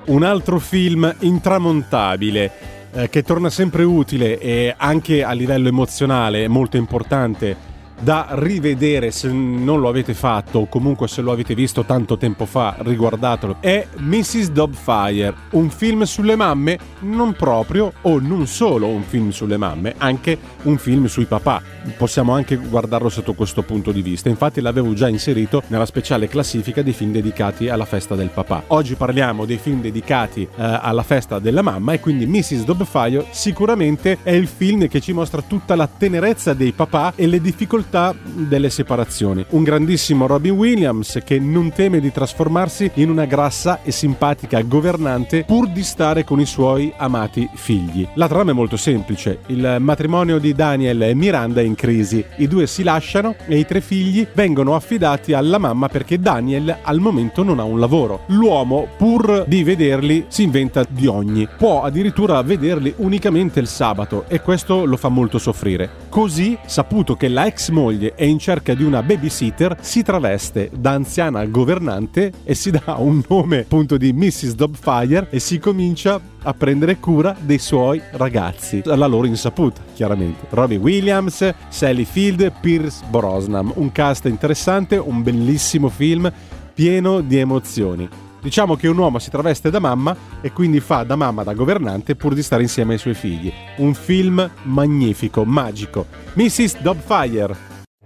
Un 0.07 0.23
altro 0.23 0.59
film 0.59 1.15
intramontabile 1.19 2.53
eh, 2.91 3.11
che 3.11 3.23
torna 3.23 3.51
sempre 3.51 3.83
utile 3.83 4.39
e 4.39 4.75
anche 4.75 5.23
a 5.23 5.33
livello 5.33 5.69
emozionale 5.69 6.49
molto 6.49 6.79
importante 6.79 7.73
da 8.01 8.27
rivedere 8.31 9.11
se 9.11 9.31
non 9.31 9.81
lo 9.81 9.89
avete 9.89 10.15
fatto 10.15 10.61
o 10.61 10.67
comunque 10.67 11.09
se 11.09 11.23
lo 11.23 11.33
avete 11.33 11.55
visto 11.55 11.85
tanto 11.85 12.17
tempo 12.17 12.45
fa 12.45 12.77
riguardatelo 12.79 13.57
è 13.61 13.87
Mrs. 13.97 14.51
Dobfire 14.51 15.35
un 15.51 15.71
film 15.71 16.03
sulle 16.03 16.37
mamme 16.37 16.79
non 17.01 17.33
proprio 17.35 17.93
o 18.03 18.19
non 18.19 18.47
solo 18.47 18.89
un 18.89 19.03
film 19.03 19.31
sulle 19.31 19.57
mamme 19.57 19.95
anche 19.99 20.37
un 20.63 20.77
film 20.77 21.07
sui 21.07 21.25
papà 21.25 21.63
possiamo 21.97 22.33
anche 22.33 22.57
guardarlo 22.57 23.09
sotto 23.09 23.35
questo 23.35 23.63
punto 23.63 23.93
di 23.93 24.03
vista 24.03 24.29
infatti 24.29 24.61
l'avevo 24.61 24.93
già 24.93 25.09
inserito 25.09 25.63
nella 25.69 25.87
speciale 25.87 26.29
classifica 26.29 26.83
dei 26.83 26.93
film 26.93 27.13
dedicati 27.13 27.69
alla 27.69 27.85
festa 27.85 28.15
del 28.15 28.31
papà 28.31 28.65
oggi 28.69 28.95
parliamo 28.95 29.45
dei 29.45 29.59
film 29.59 29.81
dedicati 29.81 30.43
eh, 30.43 30.49
alla 30.57 31.03
festa 31.03 31.39
della 31.39 31.63
mamma 31.63 31.93
e 31.93 32.01
quindi 32.01 32.27
Mrs. 32.27 32.65
Dobfire 32.65 33.27
sicuramente 33.31 34.19
è 34.23 34.33
il 34.33 34.47
film 34.47 34.89
che 34.89 35.01
ci 35.01 35.13
mostra 35.13 35.43
tutta 35.43 35.75
la 35.75 35.87
tenerezza 35.87 36.55
dei 36.55 36.73
papà 36.73 37.13
e 37.15 37.27
le 37.27 37.41
difficoltà 37.41 37.84
delle 38.23 38.71
separazioni. 38.71 39.45
Un 39.51 39.63
grandissimo 39.63 40.27
Robin 40.27 40.53
Williams 40.53 41.21
che 41.25 41.39
non 41.39 41.73
teme 41.73 42.01
di 42.01 42.11
trasformarsi 42.11 42.91
in 42.95 43.11
una 43.11 43.25
grassa 43.25 43.83
e 43.83 43.91
simpatica 43.91 44.63
governante 44.63 45.45
pur 45.45 45.69
di 45.69 45.83
stare 45.83 46.25
con 46.25 46.41
i 46.41 46.47
suoi 46.47 46.93
amati 46.97 47.49
figli. 47.55 48.07
La 48.15 48.29
trama 48.29 48.51
è 48.51 48.55
molto 48.55 48.77
semplice. 48.77 49.41
Il 49.47 49.77
matrimonio 49.81 50.39
di 50.39 50.55
Daniel 50.55 51.03
e 51.03 51.15
Miranda 51.15 51.61
è 51.61 51.65
in 51.65 51.75
crisi. 51.75 52.25
I 52.37 52.49
due 52.49 52.67
si 52.67 52.83
lasciano 52.83 53.37
e 53.47 53.59
i 53.59 53.67
tre 53.67 53.81
figli 53.81 54.27
vengono 54.33 54.75
affidati 54.75 55.33
alla 55.33 55.59
mamma 55.59 55.89
perché 55.89 56.19
Daniel 56.19 56.79
al 56.83 56.99
momento 57.01 57.43
non 57.43 57.59
ha 57.59 57.65
un 57.65 57.79
lavoro. 57.79 58.23
L'uomo, 58.29 58.89
pur 58.97 59.45
di 59.47 59.63
vederli, 59.63 60.27
si 60.29 60.43
inventa 60.43 60.85
di 60.89 61.07
ogni. 61.07 61.49
Può 61.57 61.83
addirittura 61.83 62.43
vederli 62.43 62.93
unicamente 62.99 63.61
il 63.61 63.67
sabato 63.67 64.25
e 64.29 64.41
questo 64.41 64.85
lo 64.85 64.97
fa 64.97 65.09
molto 65.09 65.39
soffrire. 65.39 65.91
Così, 66.09 66.57
saputo 66.67 67.17
che 67.17 67.29
la 67.29 67.47
ex 67.47 67.71
moglie 67.75 68.15
è 68.15 68.25
in 68.25 68.39
cerca 68.39 68.73
di 68.73 68.85
una 68.85 69.03
babysitter, 69.03 69.77
si 69.81 70.03
traveste 70.03 70.71
da 70.73 70.93
anziana 70.93 71.45
governante 71.45 72.33
e 72.45 72.55
si 72.55 72.71
dà 72.71 72.95
un 72.99 73.21
nome 73.29 73.59
appunto 73.59 73.99
di 73.99 74.13
Mrs. 74.13 74.55
Dobfire 74.55 75.27
e 75.31 75.41
si 75.41 75.59
comincia 75.59 76.19
a 76.43 76.55
prendere 76.55 76.99
cura 76.99 77.37
dei 77.39 77.59
suoi 77.59 78.01
ragazzi, 78.13 78.83
alla 78.87 79.07
loro 79.07 79.27
insaputa, 79.27 79.83
chiaramente. 79.93 80.47
Robbie 80.51 80.79
Williams, 80.79 81.53
Sally 81.69 82.05
Field, 82.05 82.53
Pierce 82.61 83.03
Brosnan, 83.11 83.73
un 83.75 83.93
cast 83.93 84.27
interessante, 84.27 84.97
un 84.97 85.23
bellissimo 85.23 85.89
film 85.89 86.33
pieno 86.73 87.21
di 87.21 87.39
emozioni. 87.39 88.24
Diciamo 88.45 88.77
che 88.77 88.89
un 88.89 88.99
uomo 88.99 89.19
si 89.19 89.31
traveste 89.31 89.71
da 89.71 89.79
mamma 89.79 90.15
e 90.43 90.53
quindi 90.53 90.79
fa 90.79 91.03
da 91.03 91.17
mamma 91.17 91.45
da 91.45 91.55
governante 91.55 92.15
pur 92.15 92.35
di 92.35 92.43
stare 92.43 92.61
insieme 92.61 92.93
ai 92.93 92.99
suoi 92.99 93.15
figli. 93.15 93.51
Un 93.79 93.95
film 93.95 94.51
magnifico, 94.65 95.47
magico. 95.47 96.05
Mrs. 96.35 96.83
Dobfire. 96.83 97.57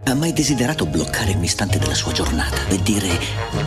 Ha 0.05 0.14
mai 0.14 0.32
desiderato 0.32 0.86
bloccare 0.86 1.34
un 1.34 1.43
istante 1.43 1.80
della 1.80 1.95
sua 1.95 2.12
giornata 2.12 2.68
e 2.68 2.80
dire 2.80 3.18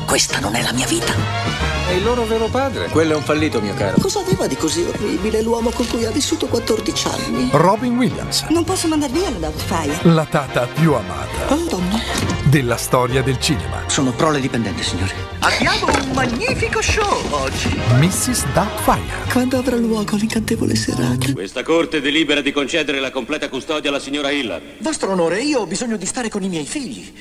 questa 0.06 0.40
non 0.40 0.56
è 0.56 0.62
la 0.62 0.72
mia 0.72 0.88
vita? 0.88 1.81
È 1.92 1.96
il 1.96 2.04
loro 2.04 2.24
vero 2.24 2.48
padre. 2.48 2.88
Quello 2.88 3.12
è 3.12 3.16
un 3.18 3.22
fallito, 3.22 3.60
mio 3.60 3.74
caro. 3.74 3.98
Cosa 4.00 4.20
aveva 4.22 4.48
di 4.48 4.56
così 4.56 4.82
orribile 4.82 5.42
l'uomo 5.42 5.72
con 5.72 5.86
cui 5.90 6.06
ha 6.06 6.10
vissuto 6.10 6.46
14 6.48 7.08
anni? 7.10 7.50
Robin 7.52 7.98
Williams, 7.98 8.46
Non 8.48 8.64
posso 8.64 8.88
mandar 8.88 9.10
via 9.10 9.30
la 9.30 9.38
Doubtfire. 9.50 10.00
la 10.04 10.24
tata 10.24 10.68
più 10.74 10.94
amata 10.94 11.54
Oh, 11.54 11.58
donna. 11.70 12.00
della 12.46 12.78
storia 12.78 13.22
del 13.22 13.38
cinema. 13.42 13.84
Sono 13.88 14.12
prole 14.12 14.40
dipendente, 14.40 14.84
signore. 14.84 15.14
Abbiamo 15.40 15.86
un 15.88 16.12
magnifico 16.14 16.82
show 16.82 17.22
oggi. 17.32 17.78
Mrs. 18.00 18.46
Doubtfire. 18.54 19.30
Quando 19.30 19.58
avrà 19.58 19.76
luogo 19.76 20.16
l'incantevole 20.16 20.76
serata? 20.76 21.34
Questa 21.34 21.62
corte 21.62 22.00
delibera 22.00 22.40
di 22.40 22.54
concedere 22.54 23.02
la 23.02 23.12
completa 23.12 23.50
custodia 23.50 23.90
alla 23.90 24.00
signora 24.00 24.32
Hillard. 24.32 24.62
Vostro 24.78 25.12
onore, 25.12 25.42
io 25.42 25.60
ho 25.60 25.66
bisogno 25.66 25.98
di 25.98 26.06
stare 26.06 26.30
con 26.30 26.42
i 26.42 26.48
miei 26.48 26.66
figli. 26.66 27.12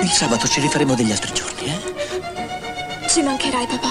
Il 0.00 0.08
sabato 0.08 0.48
ci 0.48 0.60
rifaremo 0.60 0.94
degli 0.94 1.10
altri 1.12 1.32
giorni, 1.34 1.64
eh? 1.66 2.01
Ci 3.12 3.20
mancherai, 3.20 3.66
papà. 3.66 3.90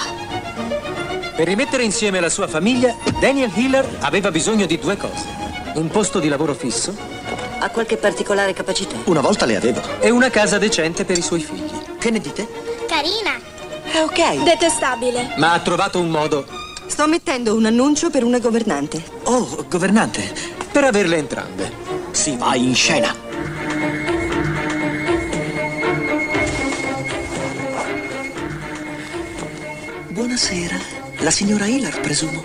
Per 1.35 1.45
rimettere 1.45 1.83
insieme 1.83 2.19
la 2.19 2.27
sua 2.27 2.47
famiglia, 2.47 2.95
Daniel 3.19 3.51
Hiller 3.53 3.87
aveva 3.99 4.31
bisogno 4.31 4.65
di 4.65 4.79
due 4.79 4.97
cose. 4.97 5.23
Un 5.75 5.89
posto 5.89 6.17
di 6.17 6.27
lavoro 6.27 6.55
fisso? 6.55 6.91
Ha 7.59 7.69
qualche 7.69 7.97
particolare 7.97 8.53
capacità? 8.53 8.95
Una 9.03 9.21
volta 9.21 9.45
le 9.45 9.57
avevo. 9.57 9.79
E 9.99 10.09
una 10.09 10.31
casa 10.31 10.57
decente 10.57 11.05
per 11.05 11.19
i 11.19 11.21
suoi 11.21 11.41
figli. 11.41 11.69
Che 11.99 12.09
ne 12.09 12.19
dite? 12.19 12.47
Carina. 12.87 13.39
È 13.83 14.01
ok. 14.01 14.41
Detestabile. 14.41 15.35
Ma 15.37 15.53
ha 15.53 15.59
trovato 15.59 15.99
un 15.99 16.09
modo. 16.09 16.47
Sto 16.87 17.07
mettendo 17.07 17.53
un 17.53 17.67
annuncio 17.67 18.09
per 18.09 18.23
una 18.23 18.39
governante. 18.39 19.03
Oh, 19.25 19.67
governante. 19.69 20.33
Per 20.71 20.83
averle 20.83 21.17
entrambe. 21.17 21.71
Si 22.09 22.35
va 22.37 22.55
in 22.55 22.73
scena. 22.73 23.30
Buonasera. 30.31 30.79
La 31.17 31.29
signora 31.29 31.65
Hilar, 31.65 31.99
presumo. 31.99 32.41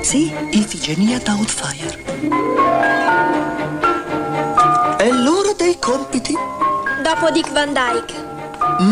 Sì, 0.00 0.32
Ifigenia 0.50 1.18
Doubtfire. 1.18 1.98
È 4.96 5.10
l'ora 5.10 5.54
dei 5.56 5.76
compiti. 5.80 6.36
Dopo 7.02 7.30
Dick 7.32 7.50
Van 7.50 7.72
Dyke. 7.72 8.14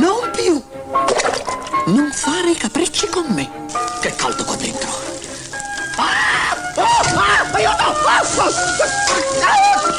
Non 0.01 0.33
più. 0.33 0.61
Non 1.95 2.11
fare 2.13 2.51
i 2.51 2.57
capricci 2.57 3.07
con 3.07 3.27
me. 3.29 3.49
Che 4.01 4.13
caldo 4.17 4.43
qua 4.47 4.57
dentro. 4.57 4.91
Ah! 5.95 6.57
Oh! 6.75 7.21
Ah! 7.21 7.53
Aiuto! 7.53 7.85
Ah! 8.05 8.21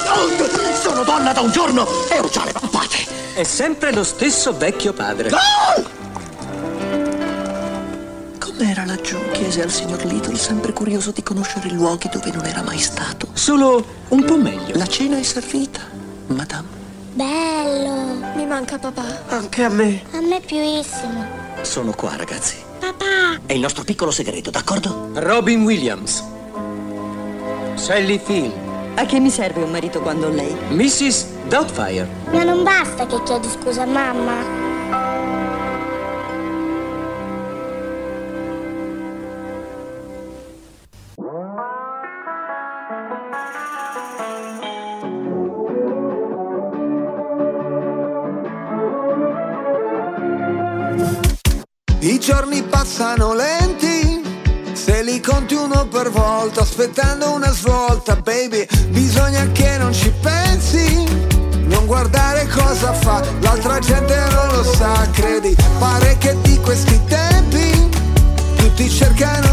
Ah! 0.09 0.73
Sono 0.73 1.03
donna 1.03 1.31
da 1.31 1.39
un 1.39 1.51
giorno 1.51 1.87
e 2.09 2.19
ho 2.19 2.27
già 2.27 2.43
le 2.43 2.51
pampate. 2.51 2.97
È 3.33 3.43
sempre 3.43 3.93
lo 3.93 4.03
stesso 4.03 4.51
vecchio 4.57 4.91
padre. 4.91 5.29
Ah! 5.29 6.02
Com'era 8.55 8.85
laggiù? 8.85 9.17
Chiese 9.31 9.63
al 9.63 9.71
signor 9.71 10.05
Little, 10.05 10.37
sempre 10.37 10.73
curioso 10.73 11.11
di 11.11 11.23
conoscere 11.23 11.69
luoghi 11.71 12.07
dove 12.09 12.31
non 12.31 12.45
era 12.45 12.61
mai 12.61 12.77
stato. 12.77 13.27
Solo 13.33 13.83
un 14.09 14.23
po' 14.23 14.37
meglio. 14.37 14.77
La 14.77 14.85
cena 14.85 15.17
è 15.17 15.23
servita, 15.23 15.81
madame. 16.27 16.67
Bello. 17.13 18.21
Mi 18.35 18.45
manca 18.45 18.77
papà. 18.77 19.23
Anche 19.29 19.63
a 19.63 19.69
me. 19.69 20.03
A 20.11 20.21
me 20.21 20.39
piuissimo. 20.39 21.25
Sono 21.61 21.93
qua, 21.93 22.15
ragazzi. 22.15 22.55
Papà. 22.79 23.41
È 23.45 23.53
il 23.53 23.59
nostro 23.59 23.83
piccolo 23.83 24.11
segreto, 24.11 24.51
d'accordo? 24.51 25.09
Robin 25.13 25.63
Williams. 25.63 26.23
Sally 27.73 28.21
Field. 28.23 28.53
A 28.95 29.05
che 29.05 29.19
mi 29.19 29.31
serve 29.31 29.63
un 29.63 29.71
marito 29.71 29.99
quando 29.99 30.27
ho 30.27 30.29
lei? 30.29 30.55
Mrs. 30.69 31.25
Doubtfire. 31.47 32.07
Ma 32.31 32.43
non 32.43 32.63
basta 32.63 33.07
che 33.07 33.21
chiedi 33.23 33.47
scusa 33.49 33.81
a 33.81 33.85
mamma. 33.87 34.72
Passano 52.69 53.33
lenti, 53.33 54.21
se 54.73 55.03
li 55.03 55.19
conti 55.19 55.53
uno 55.53 55.87
per 55.87 56.09
volta, 56.09 56.61
aspettando 56.61 57.31
una 57.31 57.51
svolta, 57.51 58.15
baby, 58.15 58.65
bisogna 58.89 59.49
che 59.51 59.77
non 59.77 59.93
ci 59.93 60.11
pensi, 60.21 61.05
non 61.65 61.85
guardare 61.85 62.47
cosa 62.47 62.93
fa, 62.93 63.23
l'altra 63.39 63.79
gente 63.79 64.15
non 64.31 64.55
lo 64.55 64.63
sa, 64.63 65.07
credi, 65.11 65.55
pare 65.79 66.17
che 66.17 66.35
di 66.41 66.59
questi 66.59 66.99
tempi 67.05 67.89
tutti 68.57 68.89
cercano 68.89 69.52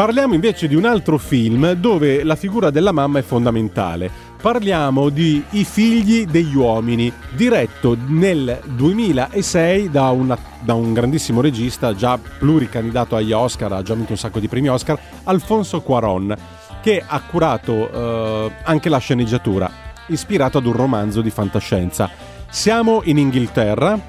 Parliamo 0.00 0.32
invece 0.32 0.66
di 0.66 0.74
un 0.74 0.86
altro 0.86 1.18
film 1.18 1.72
dove 1.72 2.24
la 2.24 2.34
figura 2.34 2.70
della 2.70 2.90
mamma 2.90 3.18
è 3.18 3.22
fondamentale. 3.22 4.10
Parliamo 4.40 5.10
di 5.10 5.44
I 5.50 5.62
figli 5.62 6.24
degli 6.24 6.56
uomini, 6.56 7.12
diretto 7.36 7.94
nel 8.06 8.62
2006 8.64 9.90
da, 9.90 10.08
una, 10.08 10.38
da 10.60 10.72
un 10.72 10.94
grandissimo 10.94 11.42
regista, 11.42 11.94
già 11.94 12.18
pluricandidato 12.38 13.14
agli 13.14 13.32
Oscar, 13.32 13.72
ha 13.74 13.82
già 13.82 13.92
vinto 13.92 14.12
un 14.12 14.16
sacco 14.16 14.40
di 14.40 14.48
premi 14.48 14.70
Oscar, 14.70 14.98
Alfonso 15.24 15.82
Cuaron, 15.82 16.34
che 16.80 17.04
ha 17.06 17.20
curato 17.20 17.92
eh, 17.92 18.52
anche 18.62 18.88
la 18.88 18.96
sceneggiatura, 18.96 19.70
ispirato 20.06 20.56
ad 20.56 20.64
un 20.64 20.72
romanzo 20.72 21.20
di 21.20 21.28
fantascienza. 21.28 22.08
Siamo 22.48 23.02
in 23.04 23.18
Inghilterra, 23.18 24.00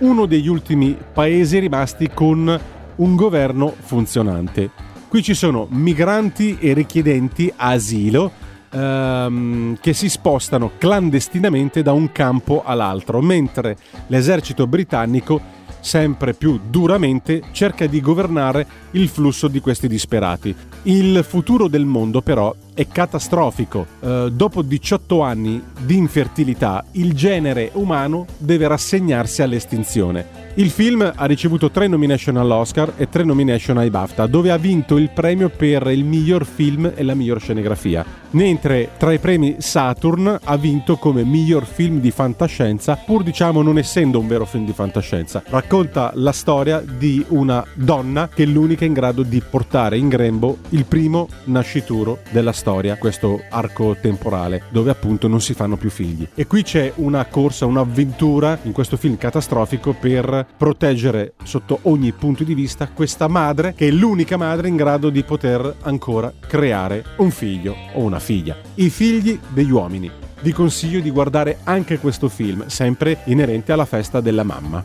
uno 0.00 0.26
degli 0.26 0.48
ultimi 0.48 0.94
paesi 1.10 1.58
rimasti 1.58 2.10
con 2.12 2.60
un 2.96 3.16
governo 3.16 3.74
funzionante. 3.80 4.91
Qui 5.12 5.22
ci 5.22 5.34
sono 5.34 5.66
migranti 5.68 6.56
e 6.58 6.72
richiedenti 6.72 7.52
asilo 7.54 8.32
ehm, 8.70 9.76
che 9.78 9.92
si 9.92 10.08
spostano 10.08 10.70
clandestinamente 10.78 11.82
da 11.82 11.92
un 11.92 12.10
campo 12.12 12.62
all'altro, 12.64 13.20
mentre 13.20 13.76
l'esercito 14.06 14.66
britannico 14.66 15.38
sempre 15.80 16.32
più 16.32 16.58
duramente 16.66 17.42
cerca 17.52 17.86
di 17.86 18.00
governare 18.00 18.66
il 18.92 19.06
flusso 19.08 19.48
di 19.48 19.60
questi 19.60 19.86
disperati. 19.86 20.56
Il 20.84 21.22
futuro 21.28 21.68
del 21.68 21.84
mondo 21.84 22.22
però 22.22 22.54
è 22.74 22.86
catastrofico. 22.86 23.86
Eh, 24.00 24.30
dopo 24.32 24.62
18 24.62 25.22
anni 25.22 25.62
di 25.80 25.96
infertilità, 25.96 26.84
il 26.92 27.12
genere 27.14 27.70
umano 27.74 28.26
deve 28.38 28.68
rassegnarsi 28.68 29.42
all'estinzione. 29.42 30.42
Il 30.54 30.68
film 30.68 31.10
ha 31.14 31.24
ricevuto 31.24 31.70
tre 31.70 31.86
nomination 31.86 32.36
all'Oscar 32.36 32.92
e 32.98 33.08
tre 33.08 33.24
nomination 33.24 33.78
ai 33.78 33.88
BAFTA, 33.88 34.26
dove 34.26 34.50
ha 34.50 34.58
vinto 34.58 34.98
il 34.98 35.08
premio 35.08 35.48
per 35.48 35.86
il 35.86 36.04
miglior 36.04 36.44
film 36.44 36.92
e 36.94 37.02
la 37.02 37.14
miglior 37.14 37.40
scenografia, 37.40 38.04
mentre 38.32 38.90
tra 38.98 39.12
i 39.12 39.18
premi 39.18 39.56
Saturn 39.60 40.38
ha 40.44 40.56
vinto 40.58 40.96
come 40.96 41.24
miglior 41.24 41.64
film 41.64 42.00
di 42.00 42.10
fantascienza, 42.10 42.96
pur 42.96 43.22
diciamo 43.22 43.62
non 43.62 43.78
essendo 43.78 44.18
un 44.18 44.26
vero 44.26 44.44
film 44.44 44.66
di 44.66 44.74
fantascienza. 44.74 45.42
Racconta 45.46 46.12
la 46.16 46.32
storia 46.32 46.80
di 46.80 47.24
una 47.28 47.64
donna 47.72 48.28
che 48.28 48.42
è 48.42 48.46
l'unica 48.46 48.84
in 48.84 48.92
grado 48.92 49.22
di 49.22 49.40
portare 49.40 49.96
in 49.96 50.08
grembo 50.08 50.58
il 50.70 50.84
primo 50.84 51.28
nascituro 51.44 52.18
della 52.30 52.52
storia, 52.52 52.61
questo 52.98 53.42
arco 53.48 53.96
temporale, 54.00 54.62
dove 54.70 54.90
appunto 54.90 55.28
non 55.28 55.40
si 55.40 55.54
fanno 55.54 55.76
più 55.76 55.90
figli. 55.90 56.26
E 56.34 56.46
qui 56.46 56.62
c'è 56.62 56.92
una 56.96 57.24
corsa, 57.24 57.66
un'avventura 57.66 58.58
in 58.62 58.72
questo 58.72 58.96
film 58.96 59.16
catastrofico 59.16 59.92
per 59.92 60.46
proteggere 60.56 61.34
sotto 61.42 61.80
ogni 61.82 62.12
punto 62.12 62.44
di 62.44 62.54
vista 62.54 62.88
questa 62.88 63.28
madre 63.28 63.74
che 63.74 63.88
è 63.88 63.90
l'unica 63.90 64.36
madre 64.36 64.68
in 64.68 64.76
grado 64.76 65.10
di 65.10 65.22
poter 65.22 65.76
ancora 65.82 66.32
creare 66.38 67.04
un 67.16 67.30
figlio 67.30 67.74
o 67.94 68.00
una 68.00 68.20
figlia. 68.20 68.56
I 68.74 68.90
figli 68.90 69.38
degli 69.48 69.70
uomini. 69.70 70.10
Vi 70.40 70.52
consiglio 70.52 71.00
di 71.00 71.10
guardare 71.10 71.58
anche 71.64 71.98
questo 71.98 72.28
film, 72.28 72.66
sempre 72.66 73.18
inerente 73.24 73.72
alla 73.72 73.84
festa 73.84 74.20
della 74.20 74.42
mamma. 74.42 74.84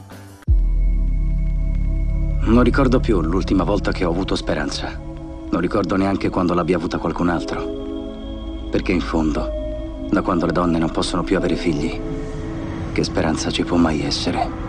Non 2.41 2.63
ricordo 2.63 2.99
più 2.99 3.21
l'ultima 3.21 3.63
volta 3.63 3.91
che 3.91 4.05
ho 4.05 4.11
avuto 4.11 4.35
speranza. 4.35 5.06
Non 5.49 5.61
ricordo 5.61 5.95
neanche 5.95 6.29
quando 6.29 6.53
l'abbia 6.53 6.75
avuta 6.75 6.97
qualcun 6.97 7.29
altro. 7.29 8.67
Perché 8.69 8.91
in 8.91 8.99
fondo, 9.01 10.05
da 10.09 10.21
quando 10.21 10.45
le 10.45 10.51
donne 10.51 10.77
non 10.77 10.91
possono 10.91 11.23
più 11.23 11.37
avere 11.37 11.55
figli, 11.55 11.99
che 12.91 13.03
speranza 13.03 13.49
ci 13.49 13.63
può 13.63 13.77
mai 13.77 14.03
essere? 14.03 14.65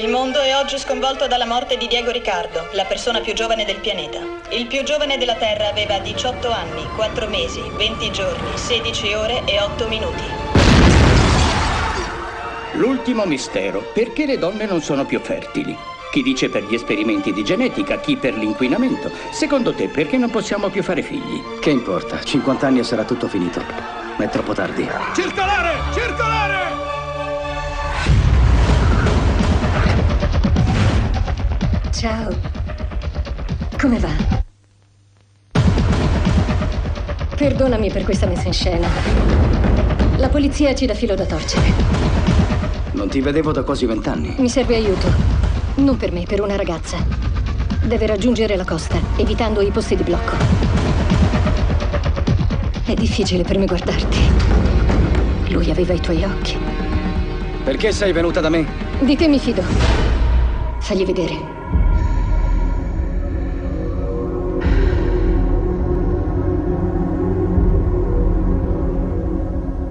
Il 0.00 0.08
mondo 0.08 0.40
è 0.40 0.56
oggi 0.56 0.78
sconvolto 0.78 1.26
dalla 1.26 1.44
morte 1.44 1.76
di 1.76 1.86
Diego 1.86 2.10
Riccardo, 2.10 2.68
la 2.72 2.84
persona 2.84 3.20
più 3.20 3.34
giovane 3.34 3.64
del 3.64 3.80
pianeta. 3.80 4.18
Il 4.50 4.66
più 4.66 4.82
giovane 4.84 5.18
della 5.18 5.34
Terra 5.34 5.68
aveva 5.68 5.98
18 5.98 6.50
anni, 6.50 6.86
4 6.96 7.28
mesi, 7.28 7.60
20 7.76 8.10
giorni, 8.10 8.56
16 8.56 9.12
ore 9.12 9.42
e 9.44 9.60
8 9.60 9.88
minuti. 9.88 10.22
L'ultimo 12.74 13.26
mistero, 13.26 13.82
perché 13.92 14.24
le 14.24 14.38
donne 14.38 14.66
non 14.66 14.80
sono 14.80 15.04
più 15.04 15.20
fertili? 15.20 15.76
Chi 16.10 16.22
dice 16.22 16.48
per 16.48 16.64
gli 16.64 16.74
esperimenti 16.74 17.34
di 17.34 17.44
genetica, 17.44 17.98
chi 17.98 18.16
per 18.16 18.34
l'inquinamento. 18.34 19.10
Secondo 19.30 19.74
te 19.74 19.88
perché 19.88 20.16
non 20.16 20.30
possiamo 20.30 20.70
più 20.70 20.82
fare 20.82 21.02
figli? 21.02 21.42
Che 21.60 21.68
importa? 21.68 22.22
50 22.22 22.66
anni 22.66 22.78
e 22.78 22.82
sarà 22.82 23.04
tutto 23.04 23.28
finito. 23.28 23.60
Ma 24.16 24.24
è 24.24 24.28
troppo 24.30 24.54
tardi. 24.54 24.88
Circolare! 25.14 25.76
Circolare! 25.92 26.56
Ciao. 31.92 32.30
Come 33.78 33.98
va? 33.98 34.10
Perdonami 37.36 37.90
per 37.90 38.04
questa 38.04 38.26
messa 38.26 38.46
in 38.46 38.52
scena. 38.54 38.88
La 40.16 40.28
polizia 40.30 40.74
ci 40.74 40.86
dà 40.86 40.94
filo 40.94 41.14
da 41.14 41.26
torcere. 41.26 41.70
Non 42.92 43.08
ti 43.08 43.20
vedevo 43.20 43.52
da 43.52 43.62
quasi 43.62 43.84
vent'anni. 43.84 44.34
Mi 44.38 44.48
serve 44.48 44.74
aiuto. 44.76 45.37
Non 45.78 45.96
per 45.96 46.10
me, 46.10 46.24
per 46.24 46.40
una 46.40 46.56
ragazza. 46.56 46.98
Deve 47.84 48.06
raggiungere 48.06 48.56
la 48.56 48.64
costa, 48.64 48.98
evitando 49.16 49.60
i 49.60 49.70
posti 49.70 49.94
di 49.94 50.02
blocco. 50.02 50.34
È 52.84 52.94
difficile 52.94 53.44
per 53.44 53.58
me 53.58 53.66
guardarti. 53.66 54.18
Lui 55.50 55.70
aveva 55.70 55.92
i 55.92 56.00
tuoi 56.00 56.24
occhi. 56.24 56.58
Perché 57.62 57.92
sei 57.92 58.12
venuta 58.12 58.40
da 58.40 58.48
me? 58.48 58.66
Di 58.98 59.14
te 59.14 59.28
mi 59.28 59.38
fido. 59.38 59.62
Fagli 60.80 61.06
vedere. 61.06 61.56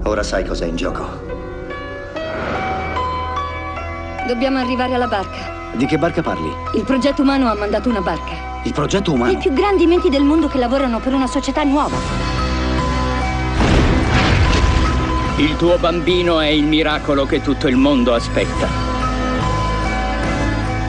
Ora 0.02 0.22
sai 0.22 0.44
cos'è 0.44 0.66
in 0.66 0.76
gioco. 0.76 1.06
Dobbiamo 4.26 4.58
arrivare 4.58 4.94
alla 4.94 5.06
barca. 5.06 5.57
Di 5.72 5.86
che 5.86 5.98
barca 5.98 6.22
parli? 6.22 6.52
Il 6.74 6.84
progetto 6.84 7.22
umano 7.22 7.48
ha 7.48 7.54
mandato 7.54 7.88
una 7.88 8.00
barca. 8.00 8.60
Il 8.64 8.72
progetto 8.72 9.12
umano? 9.12 9.32
I 9.32 9.36
più 9.36 9.52
grandi 9.52 9.86
menti 9.86 10.08
del 10.08 10.24
mondo 10.24 10.48
che 10.48 10.58
lavorano 10.58 10.98
per 10.98 11.14
una 11.14 11.26
società 11.26 11.62
nuova. 11.62 11.96
Il 15.36 15.56
tuo 15.56 15.78
bambino 15.78 16.40
è 16.40 16.48
il 16.48 16.64
miracolo 16.64 17.24
che 17.24 17.40
tutto 17.40 17.68
il 17.68 17.76
mondo 17.76 18.12
aspetta. 18.12 18.66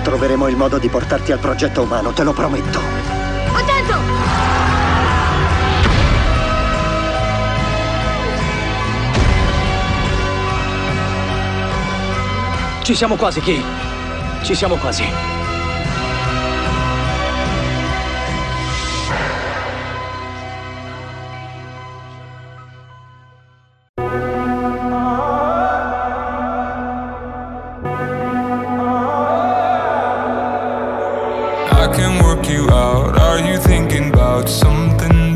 Troveremo 0.02 0.48
il 0.48 0.56
modo 0.56 0.80
di 0.80 0.88
portarti 0.90 1.32
al 1.32 1.40
progetto 1.40 1.84
umano, 1.84 2.12
te 2.12 2.24
lo 2.24 2.34
prometto. 2.34 2.80
Attento! 3.54 3.98
Ci 12.82 12.96
siamo 12.96 13.16
quasi, 13.18 13.40
Chi. 13.42 13.89
Ci 14.44 14.56
siamo 14.56 14.76
quasi. 14.78 15.04
I 31.82 31.88
can 31.94 32.24
work 32.24 32.48
you 32.50 32.70
out. 32.70 33.18
Are 33.20 33.40
you 33.40 33.58
thinking 33.60 34.10
about 34.10 34.50
something 34.50 35.29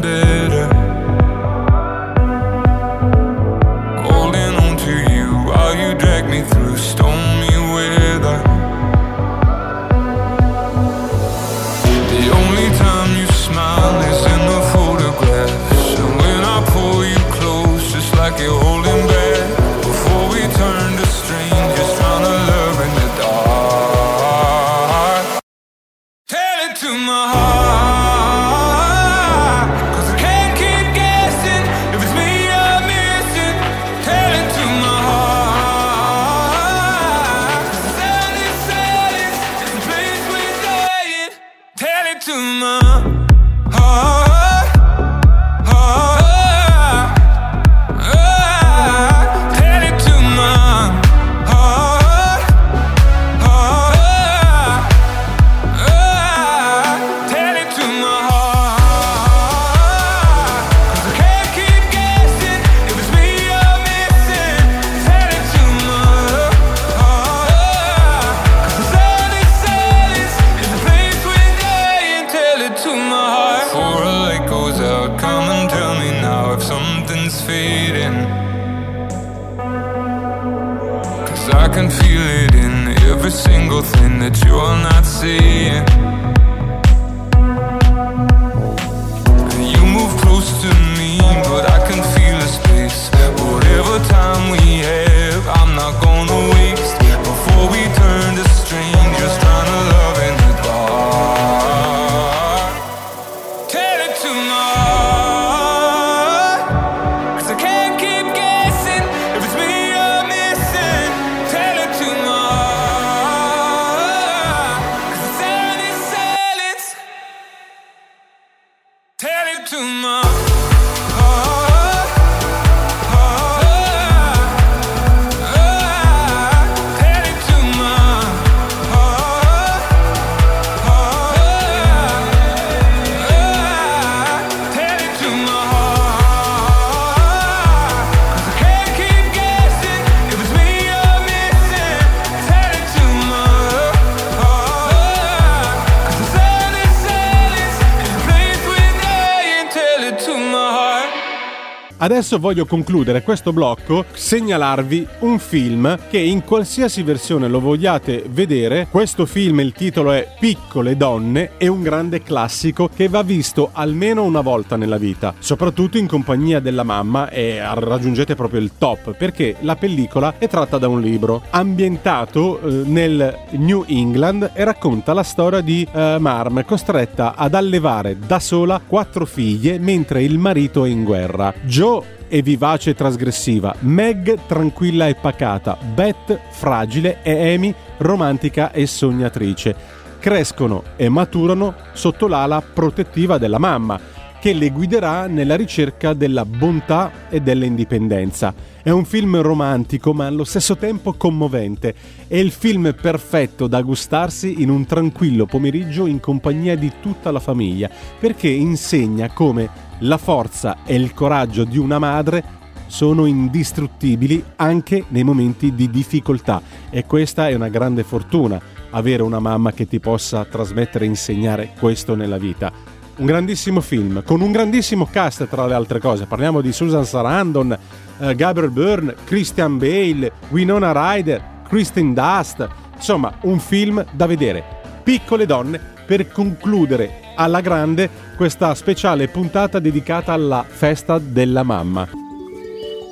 Adesso 152.03 152.37
voglio 152.37 152.65
concludere 152.65 153.21
questo 153.21 153.53
blocco 153.53 154.03
segnalarvi 154.11 155.07
un 155.19 155.39
film 155.39 155.97
che 156.09 156.17
in 156.17 156.43
qualsiasi 156.43 157.01
versione 157.01 157.47
lo 157.47 157.61
vogliate 157.61 158.25
vedere, 158.29 158.87
questo 158.91 159.25
film 159.25 159.61
il 159.61 159.71
titolo 159.71 160.11
è 160.11 160.35
Piccole 160.37 160.97
donne, 160.97 161.51
è 161.55 161.67
un 161.67 161.81
grande 161.81 162.21
classico 162.21 162.89
che 162.93 163.07
va 163.07 163.23
visto 163.23 163.69
almeno 163.71 164.25
una 164.25 164.41
volta 164.41 164.75
nella 164.75 164.97
vita, 164.97 165.33
soprattutto 165.39 165.97
in 165.97 166.07
compagnia 166.07 166.59
della 166.59 166.83
mamma 166.83 167.29
e 167.29 167.61
raggiungete 167.61 168.35
proprio 168.35 168.59
il 168.59 168.71
top 168.77 169.15
perché 169.15 169.55
la 169.61 169.77
pellicola 169.77 170.33
è 170.37 170.49
tratta 170.49 170.77
da 170.77 170.89
un 170.89 170.99
libro 170.99 171.43
ambientato 171.51 172.59
eh, 172.59 172.83
nel 172.85 173.33
New 173.51 173.85
England 173.87 174.51
e 174.53 174.65
racconta 174.65 175.13
la 175.13 175.23
storia 175.23 175.61
di 175.61 175.87
eh, 175.89 176.17
Marm 176.19 176.65
costretta 176.65 177.33
ad 177.37 177.53
allevare 177.53 178.17
da 178.19 178.41
sola 178.41 178.81
quattro 178.85 179.25
figlie 179.25 179.79
mentre 179.79 180.21
il 180.21 180.37
marito 180.37 180.83
è 180.83 180.89
in 180.89 181.05
guerra. 181.05 181.53
Joe 181.61 181.91
è 182.33 182.41
vivace 182.41 182.89
e 182.89 182.95
trasgressiva, 182.95 183.75
Meg 183.81 184.47
tranquilla 184.47 185.07
e 185.07 185.13
pacata, 185.13 185.77
Beth 185.93 186.39
fragile 186.49 187.19
e 187.21 187.53
Amy 187.53 187.71
romantica 187.97 188.71
e 188.71 188.87
sognatrice. 188.87 189.75
Crescono 190.17 190.81
e 190.95 191.09
maturano 191.09 191.75
sotto 191.91 192.27
l'ala 192.27 192.59
protettiva 192.59 193.37
della 193.37 193.59
mamma, 193.59 193.99
che 194.39 194.51
le 194.53 194.71
guiderà 194.71 195.27
nella 195.27 195.55
ricerca 195.55 196.13
della 196.13 196.43
bontà 196.43 197.11
e 197.29 197.39
dell'indipendenza. 197.39 198.51
È 198.83 198.89
un 198.89 199.05
film 199.05 199.39
romantico 199.39 200.13
ma 200.13 200.27
allo 200.27 200.43
stesso 200.43 200.75
tempo 200.75 201.13
commovente. 201.13 201.95
È 202.27 202.35
il 202.35 202.51
film 202.51 202.93
perfetto 203.01 203.67
da 203.67 203.81
gustarsi 203.81 204.61
in 204.61 204.69
un 204.69 204.85
tranquillo 204.85 205.45
pomeriggio 205.45 206.05
in 206.05 206.19
compagnia 206.19 206.75
di 206.75 206.91
tutta 207.01 207.31
la 207.31 207.39
famiglia, 207.39 207.89
perché 208.19 208.49
insegna 208.49 209.31
come 209.31 209.69
la 209.99 210.17
forza 210.17 210.79
e 210.83 210.95
il 210.95 211.13
coraggio 211.13 211.63
di 211.63 211.77
una 211.77 211.97
madre 211.97 212.43
sono 212.87 213.25
indistruttibili 213.25 214.43
anche 214.57 215.05
nei 215.07 215.23
momenti 215.23 215.73
di 215.73 215.89
difficoltà 215.89 216.61
e 216.89 217.05
questa 217.05 217.47
è 217.47 217.53
una 217.53 217.69
grande 217.69 218.03
fortuna, 218.03 218.59
avere 218.89 219.23
una 219.23 219.39
mamma 219.39 219.71
che 219.71 219.87
ti 219.87 220.01
possa 220.01 220.43
trasmettere 220.43 221.05
e 221.05 221.07
insegnare 221.07 221.71
questo 221.79 222.15
nella 222.15 222.37
vita. 222.37 222.93
Un 223.15 223.27
grandissimo 223.27 223.79
film, 223.79 224.23
con 224.25 224.41
un 224.41 224.51
grandissimo 224.51 225.05
cast 225.05 225.47
tra 225.47 225.67
le 225.67 225.75
altre 225.75 225.99
cose. 225.99 226.25
Parliamo 226.25 226.61
di 226.61 226.73
Susan 226.73 227.05
Sarandon, 227.05 227.77
eh, 228.23 228.35
Gabriel 228.35 228.71
Byrne, 228.71 229.15
Christian 229.25 229.77
Bale, 229.77 230.31
Winona 230.49 230.91
Ryder, 230.93 231.41
Kristen 231.67 232.13
Dust. 232.13 232.67
Insomma, 232.95 233.33
un 233.41 233.59
film 233.59 234.03
da 234.11 234.25
vedere. 234.25 234.63
Piccole 235.03 235.45
donne 235.45 235.79
per 236.05 236.31
concludere 236.31 237.21
alla 237.35 237.61
grande 237.61 238.09
questa 238.37 238.73
speciale 238.75 239.27
puntata 239.27 239.79
dedicata 239.79 240.31
alla 240.31 240.63
festa 240.67 241.19
della 241.19 241.63
mamma. 241.63 242.07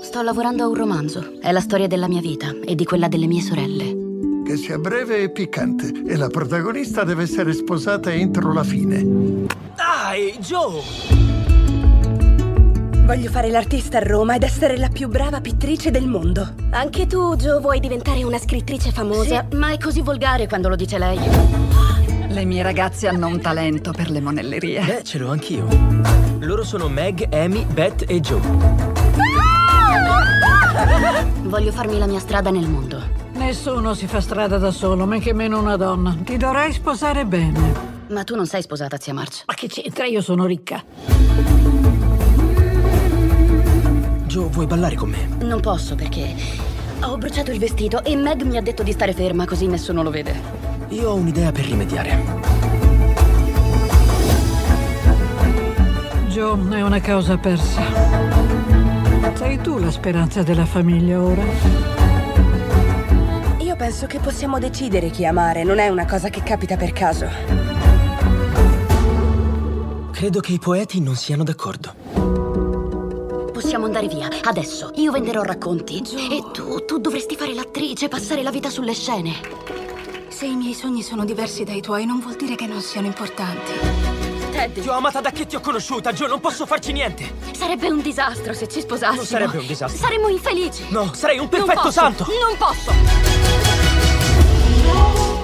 Sto 0.01 0.21
lavorando 0.21 0.63
a 0.63 0.67
un 0.67 0.75
romanzo. 0.75 1.39
È 1.41 1.51
la 1.51 1.59
storia 1.59 1.87
della 1.87 2.07
mia 2.07 2.21
vita 2.21 2.53
e 2.63 2.75
di 2.75 2.85
quella 2.85 3.07
delle 3.07 3.27
mie 3.27 3.41
sorelle. 3.41 3.95
Che 4.45 4.55
sia 4.57 4.77
breve 4.77 5.23
e 5.23 5.31
piccante. 5.31 5.91
E 6.05 6.15
la 6.15 6.27
protagonista 6.27 7.03
deve 7.03 7.23
essere 7.23 7.53
sposata 7.53 8.11
entro 8.11 8.51
la 8.53 8.63
fine. 8.63 9.01
Dai, 9.75 10.37
Joe! 10.39 11.40
Voglio 13.11 13.29
fare 13.29 13.49
l'artista 13.49 13.97
a 13.97 14.01
Roma 14.01 14.35
ed 14.35 14.43
essere 14.43 14.77
la 14.77 14.87
più 14.87 15.09
brava 15.09 15.41
pittrice 15.41 15.91
del 15.91 16.07
mondo. 16.07 16.53
Anche 16.69 17.07
tu, 17.07 17.35
Joe, 17.35 17.59
vuoi 17.59 17.81
diventare 17.81 18.23
una 18.23 18.37
scrittrice 18.37 18.91
famosa? 18.91 19.45
Sì, 19.49 19.57
ma 19.57 19.73
è 19.73 19.77
così 19.77 19.99
volgare 19.99 20.47
quando 20.47 20.69
lo 20.69 20.77
dice 20.77 20.97
lei. 20.97 21.19
Le 22.29 22.45
mie 22.45 22.63
ragazze 22.63 23.09
hanno 23.09 23.27
un 23.27 23.41
talento 23.41 23.91
per 23.91 24.09
le 24.09 24.21
monellerie. 24.21 24.81
Beh, 24.81 25.03
ce 25.03 25.17
l'ho 25.17 25.29
anch'io. 25.29 25.67
Loro 26.39 26.63
sono 26.63 26.87
Meg, 26.87 27.27
Amy, 27.33 27.65
Beth 27.65 28.05
e 28.07 28.21
Joe. 28.21 28.39
Voglio 31.41 31.71
farmi 31.73 31.97
la 31.97 32.07
mia 32.07 32.19
strada 32.19 32.49
nel 32.49 32.69
mondo. 32.69 33.03
Nessuno 33.33 33.93
si 33.93 34.07
fa 34.07 34.21
strada 34.21 34.57
da 34.57 34.71
solo, 34.71 35.05
men 35.05 35.19
che 35.19 35.33
meno 35.33 35.59
una 35.59 35.75
donna. 35.75 36.15
Ti 36.23 36.37
dovrei 36.37 36.71
sposare 36.71 37.25
bene. 37.25 37.89
Ma 38.07 38.23
tu 38.23 38.37
non 38.37 38.47
sei 38.47 38.61
sposata, 38.61 38.97
zia 38.97 39.13
March. 39.13 39.43
Ma 39.47 39.53
che 39.53 39.67
c'entra? 39.67 40.05
Io 40.05 40.21
sono 40.21 40.45
ricca. 40.45 40.81
Joe, 44.31 44.47
vuoi 44.47 44.65
ballare 44.65 44.95
con 44.95 45.09
me? 45.09 45.27
Non 45.41 45.59
posso 45.59 45.93
perché 45.95 46.33
ho 47.01 47.17
bruciato 47.17 47.51
il 47.51 47.59
vestito 47.59 48.01
e 48.01 48.15
Meg 48.15 48.43
mi 48.43 48.55
ha 48.55 48.61
detto 48.61 48.81
di 48.81 48.93
stare 48.93 49.11
ferma 49.11 49.45
così 49.45 49.67
nessuno 49.67 50.03
lo 50.03 50.09
vede. 50.09 50.41
Io 50.87 51.09
ho 51.09 51.15
un'idea 51.15 51.51
per 51.51 51.65
rimediare. 51.65 52.17
Joe, 56.29 56.77
è 56.77 56.81
una 56.81 57.01
causa 57.01 57.35
persa. 57.35 57.81
Sei 59.33 59.59
tu 59.59 59.77
la 59.79 59.91
speranza 59.91 60.43
della 60.43 60.65
famiglia 60.65 61.21
ora. 61.21 61.43
Io 63.57 63.75
penso 63.75 64.07
che 64.07 64.19
possiamo 64.19 64.59
decidere 64.59 65.09
chi 65.09 65.25
amare, 65.25 65.65
non 65.65 65.77
è 65.77 65.89
una 65.89 66.05
cosa 66.05 66.29
che 66.29 66.41
capita 66.41 66.77
per 66.77 66.93
caso. 66.93 67.27
Credo 70.11 70.39
che 70.39 70.53
i 70.53 70.59
poeti 70.59 71.01
non 71.01 71.17
siano 71.17 71.43
d'accordo. 71.43 72.10
Possiamo 73.61 73.85
andare 73.85 74.07
via, 74.07 74.27
adesso. 74.45 74.91
Io 74.95 75.11
venderò 75.11 75.43
racconti. 75.43 75.97
E 76.31 76.43
tu, 76.51 76.83
tu 76.83 76.97
dovresti 76.97 77.35
fare 77.35 77.53
l'attrice, 77.53 78.07
passare 78.07 78.41
la 78.41 78.49
vita 78.49 78.71
sulle 78.71 78.93
scene. 78.93 79.39
Se 80.29 80.47
i 80.47 80.55
miei 80.55 80.73
sogni 80.73 81.03
sono 81.03 81.23
diversi 81.25 81.63
dai 81.63 81.79
tuoi, 81.79 82.05
non 82.05 82.19
vuol 82.19 82.35
dire 82.35 82.55
che 82.55 82.65
non 82.65 82.81
siano 82.81 83.05
importanti. 83.05 83.71
Ted, 84.51 84.81
Ti 84.81 84.89
ho 84.89 84.93
amata 84.93 85.21
da 85.21 85.29
che 85.31 85.45
ti 85.45 85.55
ho 85.55 85.59
conosciuta, 85.59 86.11
Joe, 86.11 86.27
non 86.27 86.39
posso 86.39 86.65
farci 86.65 86.91
niente. 86.91 87.31
sarebbe 87.55 87.87
un 87.91 88.01
disastro 88.01 88.51
se 88.53 88.67
ci 88.67 88.81
sposassimo. 88.81 89.17
Non 89.17 89.25
sarebbe 89.25 89.57
un 89.59 89.67
disastro. 89.67 89.99
Saremmo 90.05 90.27
infelici. 90.29 90.85
No, 90.89 91.13
sarei 91.13 91.37
un 91.37 91.47
Non 91.49 91.49
perfetto 91.51 91.81
posso, 91.81 91.91
santo. 91.91 92.25
Non 92.25 92.57
posso. 92.57 92.91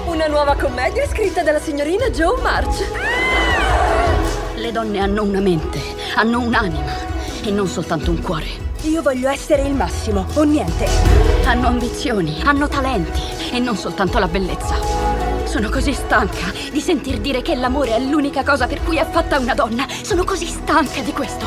Una 0.06 0.26
nuova 0.26 0.56
commedia 0.56 1.06
scritta 1.06 1.44
dalla 1.44 1.60
signorina 1.60 2.10
Joe 2.10 2.40
March. 2.42 2.84
Le 4.56 4.72
donne 4.72 4.98
hanno 4.98 5.22
una 5.22 5.40
mente, 5.40 5.80
hanno 6.16 6.40
un'anima 6.40 7.16
e 7.42 7.50
non 7.50 7.66
soltanto 7.66 8.10
un 8.10 8.20
cuore. 8.20 8.46
Io 8.82 9.02
voglio 9.02 9.28
essere 9.28 9.62
il 9.62 9.74
massimo, 9.74 10.26
o 10.34 10.42
niente. 10.44 10.86
Hanno 11.44 11.66
ambizioni, 11.66 12.40
hanno 12.44 12.68
talenti 12.68 13.20
e 13.50 13.58
non 13.58 13.76
soltanto 13.76 14.18
la 14.18 14.28
bellezza. 14.28 14.76
Sono 15.44 15.68
così 15.68 15.92
stanca 15.92 16.52
di 16.70 16.80
sentir 16.80 17.18
dire 17.20 17.42
che 17.42 17.56
l'amore 17.56 17.96
è 17.96 18.00
l'unica 18.00 18.44
cosa 18.44 18.66
per 18.66 18.82
cui 18.84 18.98
è 18.98 19.06
fatta 19.08 19.38
una 19.38 19.54
donna. 19.54 19.86
Sono 20.02 20.24
così 20.24 20.46
stanca 20.46 21.00
di 21.00 21.12
questo. 21.12 21.46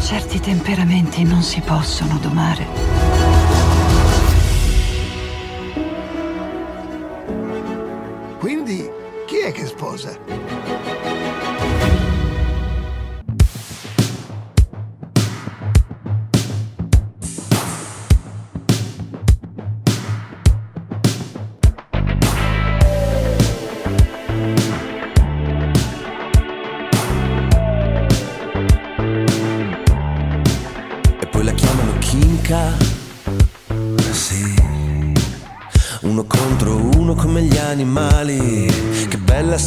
Certi 0.00 0.40
temperamenti 0.40 1.22
non 1.24 1.40
si 1.42 1.60
possono 1.60 2.18
domare. 2.20 3.13
causa. 9.94 10.43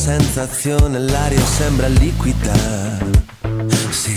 Sensazione, 0.08 1.00
l'aria 1.00 1.46
sembra 1.46 1.88
liquida. 1.88 2.54
Sì. 3.90 4.16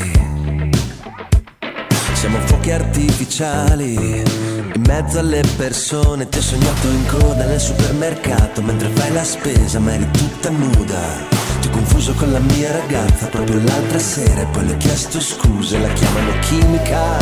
Siamo 2.13 2.39
fuochi 2.47 2.71
artificiali 2.71 3.95
in 3.95 4.83
mezzo 4.87 5.19
alle 5.19 5.43
persone. 5.57 6.29
Ti 6.29 6.39
ho 6.39 6.43
sognato 6.43 6.87
in 6.87 7.07
coda 7.09 7.45
nel 7.45 7.59
supermercato 7.59 8.63
mentre 8.63 8.89
fai 8.91 9.13
la 9.13 9.25
spesa, 9.25 9.81
ma 9.81 9.93
eri 9.93 10.09
tutta 10.13 10.51
nuda. 10.51 11.27
Ti 11.61 11.67
ho 11.67 11.71
confuso 11.71 12.15
con 12.15 12.31
la 12.31 12.39
mia 12.39 12.71
ragazza 12.71 13.27
proprio 13.27 13.61
l'altra 13.61 13.99
sera 13.99 14.43
e 14.43 14.47
poi 14.47 14.67
le 14.67 14.75
ho 14.75 14.77
chiesto 14.77 15.19
scuse, 15.19 15.77
la 15.77 15.93
chiamano 15.93 16.39
chimica. 16.39 17.19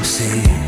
Sì. 0.00 0.67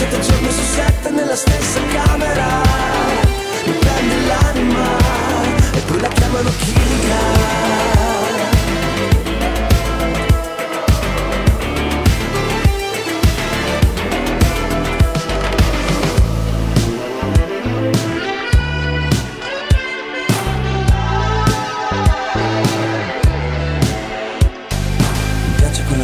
Sette 0.00 0.18
giorni 0.20 0.50
su 0.50 0.62
sette 0.62 1.10
nella 1.10 1.36
stessa 1.36 1.78
camera. 1.92 2.62
Mi 3.66 3.72
prendi 3.72 4.26
l'anima 4.26 4.96
E 5.74 5.80
poi 5.80 6.00
la 6.00 6.08
chiamano 6.08 6.50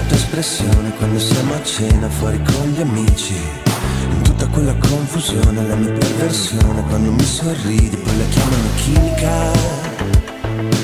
espressione 0.08 0.90
quando 0.96 1.18
siamo 1.18 1.54
a 1.54 1.62
cena 1.62 2.08
fuori 2.10 2.40
con 2.42 2.68
gli 2.68 2.80
amici 2.80 3.65
quella 4.56 4.74
confusione, 4.88 5.68
la 5.68 5.74
mia 5.74 5.92
perversione. 5.92 6.82
Quando 6.88 7.10
mi 7.10 7.22
sorridi, 7.22 7.94
poi 7.94 8.16
la 8.16 8.24
chiamano 8.24 8.68
chimica. 8.76 9.52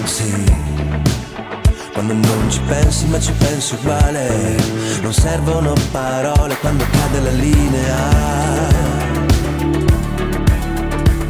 Sì. 0.05 0.45
Quando 1.95 2.13
non 2.13 2.51
ci 2.51 2.61
pensi, 2.67 3.07
ma 3.07 3.19
ci 3.19 3.33
pensi 3.33 3.75
uguale. 3.75 4.57
Non 5.01 5.15
servono 5.15 5.73
parole 5.91 6.55
quando 6.61 6.85
cade 6.91 7.21
la 7.21 7.31
linea. 7.31 7.97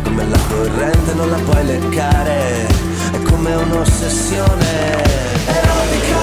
Come 0.03 0.27
la 0.27 0.39
corrente 0.49 1.15
non 1.15 1.31
la 1.31 1.39
puoi 1.39 1.65
leccare. 1.65 2.67
È 3.13 3.23
come 3.23 3.55
un'ossessione 3.55 5.05
erotica. 5.47 6.21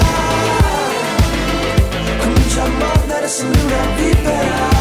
Comincia 2.18 2.62
a 2.62 2.68
mordere, 2.68 3.26
sembri 3.26 3.60
una 3.62 3.86
vipera 3.96 4.79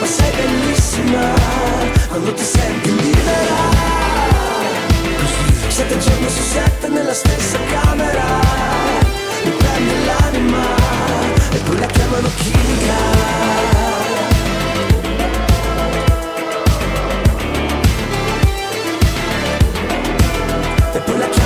ma 0.00 0.06
sei 0.06 0.32
bellissima 0.32 1.34
quando 2.08 2.32
ti 2.32 2.42
senti 2.42 2.88
libera. 2.90 3.58
Sette 5.68 5.98
giorni 5.98 6.28
su 6.28 6.42
sette 6.42 6.88
nella 6.88 7.12
stessa 7.12 7.58
camera, 7.70 8.24
mi 9.44 9.50
prendi 9.50 10.04
l'anima 10.06 10.64
e 11.52 11.56
poi 11.58 11.78
la 11.78 11.86
chiamano 11.86 12.28
chimica. 12.36 12.98
E 20.92 20.98
poi 20.98 21.18
la 21.18 21.28
chiamano 21.28 21.39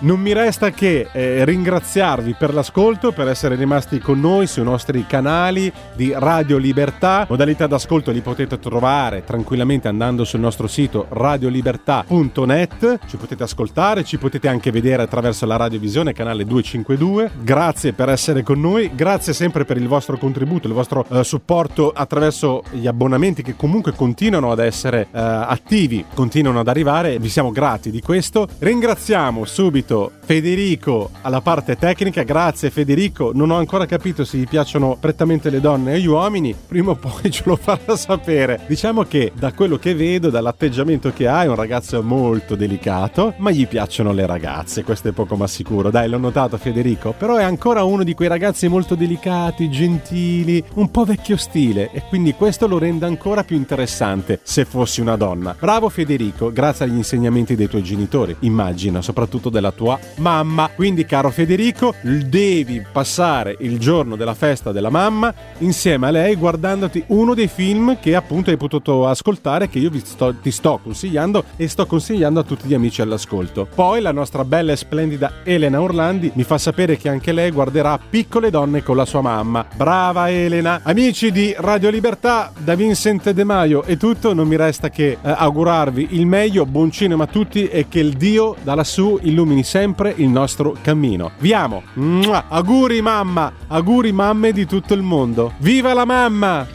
Non 0.00 0.20
mi 0.20 0.32
resta 0.32 0.70
che 0.70 1.08
eh, 1.10 1.44
ringraziarvi 1.44 2.36
per 2.38 2.54
l'ascolto, 2.54 3.10
per 3.10 3.26
essere 3.26 3.56
rimasti 3.56 3.98
con 3.98 4.20
noi 4.20 4.46
sui 4.46 4.62
nostri 4.62 5.04
canali 5.08 5.72
di 5.96 6.14
Radio 6.14 6.56
Libertà. 6.56 7.26
Modalità 7.28 7.66
d'ascolto 7.66 8.12
li 8.12 8.20
potete 8.20 8.60
trovare 8.60 9.24
tranquillamente 9.24 9.88
andando 9.88 10.22
sul 10.22 10.38
nostro 10.38 10.68
sito 10.68 11.06
radiolibertà.net. 11.08 13.00
Ci 13.08 13.16
potete 13.16 13.42
ascoltare, 13.42 14.04
ci 14.04 14.18
potete 14.18 14.46
anche 14.46 14.70
vedere 14.70 15.02
attraverso 15.02 15.46
la 15.46 15.56
radiovisione, 15.56 16.12
canale 16.12 16.44
252. 16.44 17.32
Grazie 17.42 17.92
per 17.92 18.08
essere 18.08 18.44
con 18.44 18.60
noi, 18.60 18.92
grazie 18.94 19.32
sempre 19.32 19.64
per 19.64 19.78
il 19.78 19.88
vostro 19.88 20.16
contributo, 20.16 20.68
il 20.68 20.74
vostro 20.74 21.04
eh, 21.10 21.24
supporto 21.24 21.90
attraverso 21.90 22.62
gli 22.70 22.86
abbonamenti 22.86 23.42
che 23.42 23.56
comunque 23.56 23.90
continuano 23.90 24.52
ad 24.52 24.60
essere 24.60 25.08
eh, 25.10 25.18
attivi, 25.18 26.04
continuano 26.14 26.60
ad 26.60 26.68
arrivare. 26.68 27.18
Vi 27.18 27.28
siamo 27.28 27.50
grati 27.50 27.90
di 27.90 28.00
questo. 28.00 28.46
Ringraziamo 28.60 29.44
subito 29.44 29.86
Federico 29.96 31.10
alla 31.22 31.40
parte 31.40 31.76
tecnica. 31.76 32.22
Grazie 32.22 32.70
Federico. 32.70 33.30
Non 33.32 33.50
ho 33.50 33.56
ancora 33.56 33.86
capito 33.86 34.24
se 34.24 34.36
gli 34.36 34.46
piacciono 34.46 34.96
prettamente 35.00 35.48
le 35.48 35.60
donne 35.60 35.94
e 35.94 36.00
gli 36.00 36.06
uomini. 36.06 36.54
Prima 36.66 36.90
o 36.90 36.94
poi 36.96 37.30
ce 37.32 37.44
lo 37.46 37.56
farà 37.56 37.96
sapere. 37.96 38.60
Diciamo 38.66 39.04
che 39.04 39.32
da 39.34 39.52
quello 39.52 39.78
che 39.78 39.94
vedo, 39.94 40.28
dall'atteggiamento 40.28 41.12
che 41.12 41.26
ha, 41.26 41.44
è 41.44 41.46
un 41.46 41.54
ragazzo 41.54 42.02
molto 42.02 42.54
delicato, 42.54 43.34
ma 43.38 43.50
gli 43.50 43.66
piacciono 43.66 44.12
le 44.12 44.26
ragazze. 44.26 44.84
Questo 44.84 45.08
è 45.08 45.12
poco 45.12 45.36
ma 45.36 45.46
sicuro. 45.46 45.90
Dai, 45.90 46.08
l'ho 46.08 46.18
notato 46.18 46.58
Federico. 46.58 47.14
Però 47.16 47.36
è 47.36 47.42
ancora 47.42 47.84
uno 47.84 48.04
di 48.04 48.14
quei 48.14 48.28
ragazzi 48.28 48.68
molto 48.68 48.94
delicati, 48.94 49.70
gentili, 49.70 50.62
un 50.74 50.90
po' 50.90 51.04
vecchio 51.04 51.36
stile. 51.38 51.90
E 51.92 52.02
quindi 52.08 52.34
questo 52.34 52.66
lo 52.66 52.78
rende 52.78 53.06
ancora 53.06 53.44
più 53.44 53.56
interessante 53.56 54.40
se 54.42 54.64
fossi 54.64 55.00
una 55.00 55.16
donna. 55.16 55.56
Bravo 55.58 55.88
Federico, 55.88 56.52
grazie 56.52 56.84
agli 56.84 56.96
insegnamenti 56.96 57.54
dei 57.54 57.68
tuoi 57.68 57.82
genitori, 57.82 58.36
immagino, 58.40 59.00
soprattutto 59.00 59.48
della 59.48 59.72
tua 59.78 59.98
mamma. 60.16 60.68
Quindi, 60.74 61.06
caro 61.06 61.30
Federico, 61.30 61.94
devi 62.02 62.84
passare 62.90 63.56
il 63.60 63.78
giorno 63.78 64.16
della 64.16 64.34
festa 64.34 64.72
della 64.72 64.90
mamma 64.90 65.32
insieme 65.58 66.08
a 66.08 66.10
lei 66.10 66.34
guardandoti 66.34 67.04
uno 67.08 67.34
dei 67.34 67.46
film 67.46 67.98
che 68.00 68.16
appunto 68.16 68.50
hai 68.50 68.56
potuto 68.56 69.06
ascoltare, 69.06 69.68
che 69.68 69.78
io 69.78 69.90
sto, 70.02 70.34
ti 70.34 70.50
sto 70.50 70.80
consigliando 70.82 71.44
e 71.56 71.68
sto 71.68 71.86
consigliando 71.86 72.40
a 72.40 72.42
tutti 72.42 72.66
gli 72.66 72.74
amici 72.74 73.00
all'ascolto. 73.00 73.68
Poi 73.72 74.00
la 74.00 74.12
nostra 74.12 74.44
bella 74.44 74.72
e 74.72 74.76
splendida 74.76 75.32
Elena 75.44 75.80
Orlandi 75.80 76.32
mi 76.34 76.42
fa 76.42 76.58
sapere 76.58 76.96
che 76.96 77.08
anche 77.08 77.30
lei 77.32 77.52
guarderà 77.52 77.98
Piccole 78.10 78.50
donne 78.50 78.82
con 78.82 78.96
la 78.96 79.04
sua 79.04 79.20
mamma. 79.20 79.64
Brava 79.76 80.28
Elena! 80.28 80.80
Amici 80.82 81.30
di 81.30 81.54
Radio 81.56 81.90
Libertà, 81.90 82.50
da 82.56 82.74
Vincent 82.74 83.30
De 83.30 83.44
Maio 83.44 83.84
è 83.84 83.96
tutto, 83.96 84.34
non 84.34 84.48
mi 84.48 84.56
resta 84.56 84.90
che 84.90 85.10
eh, 85.10 85.18
augurarvi 85.22 86.08
il 86.12 86.26
meglio, 86.26 86.66
buon 86.66 86.90
cinema 86.90 87.24
a 87.24 87.26
tutti 87.28 87.68
e 87.68 87.86
che 87.88 88.00
il 88.00 88.14
Dio 88.14 88.56
da 88.62 88.74
lassù 88.74 89.18
illumini 89.22 89.62
sempre 89.68 90.14
il 90.16 90.28
nostro 90.28 90.74
cammino. 90.80 91.32
Vi 91.40 91.52
amo! 91.52 91.82
Mua! 91.94 92.46
Auguri 92.48 93.02
mamma! 93.02 93.52
Auguri 93.66 94.12
mamme 94.12 94.52
di 94.52 94.64
tutto 94.64 94.94
il 94.94 95.02
mondo! 95.02 95.52
Viva 95.58 95.92
la 95.92 96.06
mamma! 96.06 96.66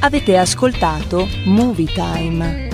Avete 0.00 0.36
ascoltato 0.36 1.26
Movie 1.46 1.86
Time. 1.86 2.73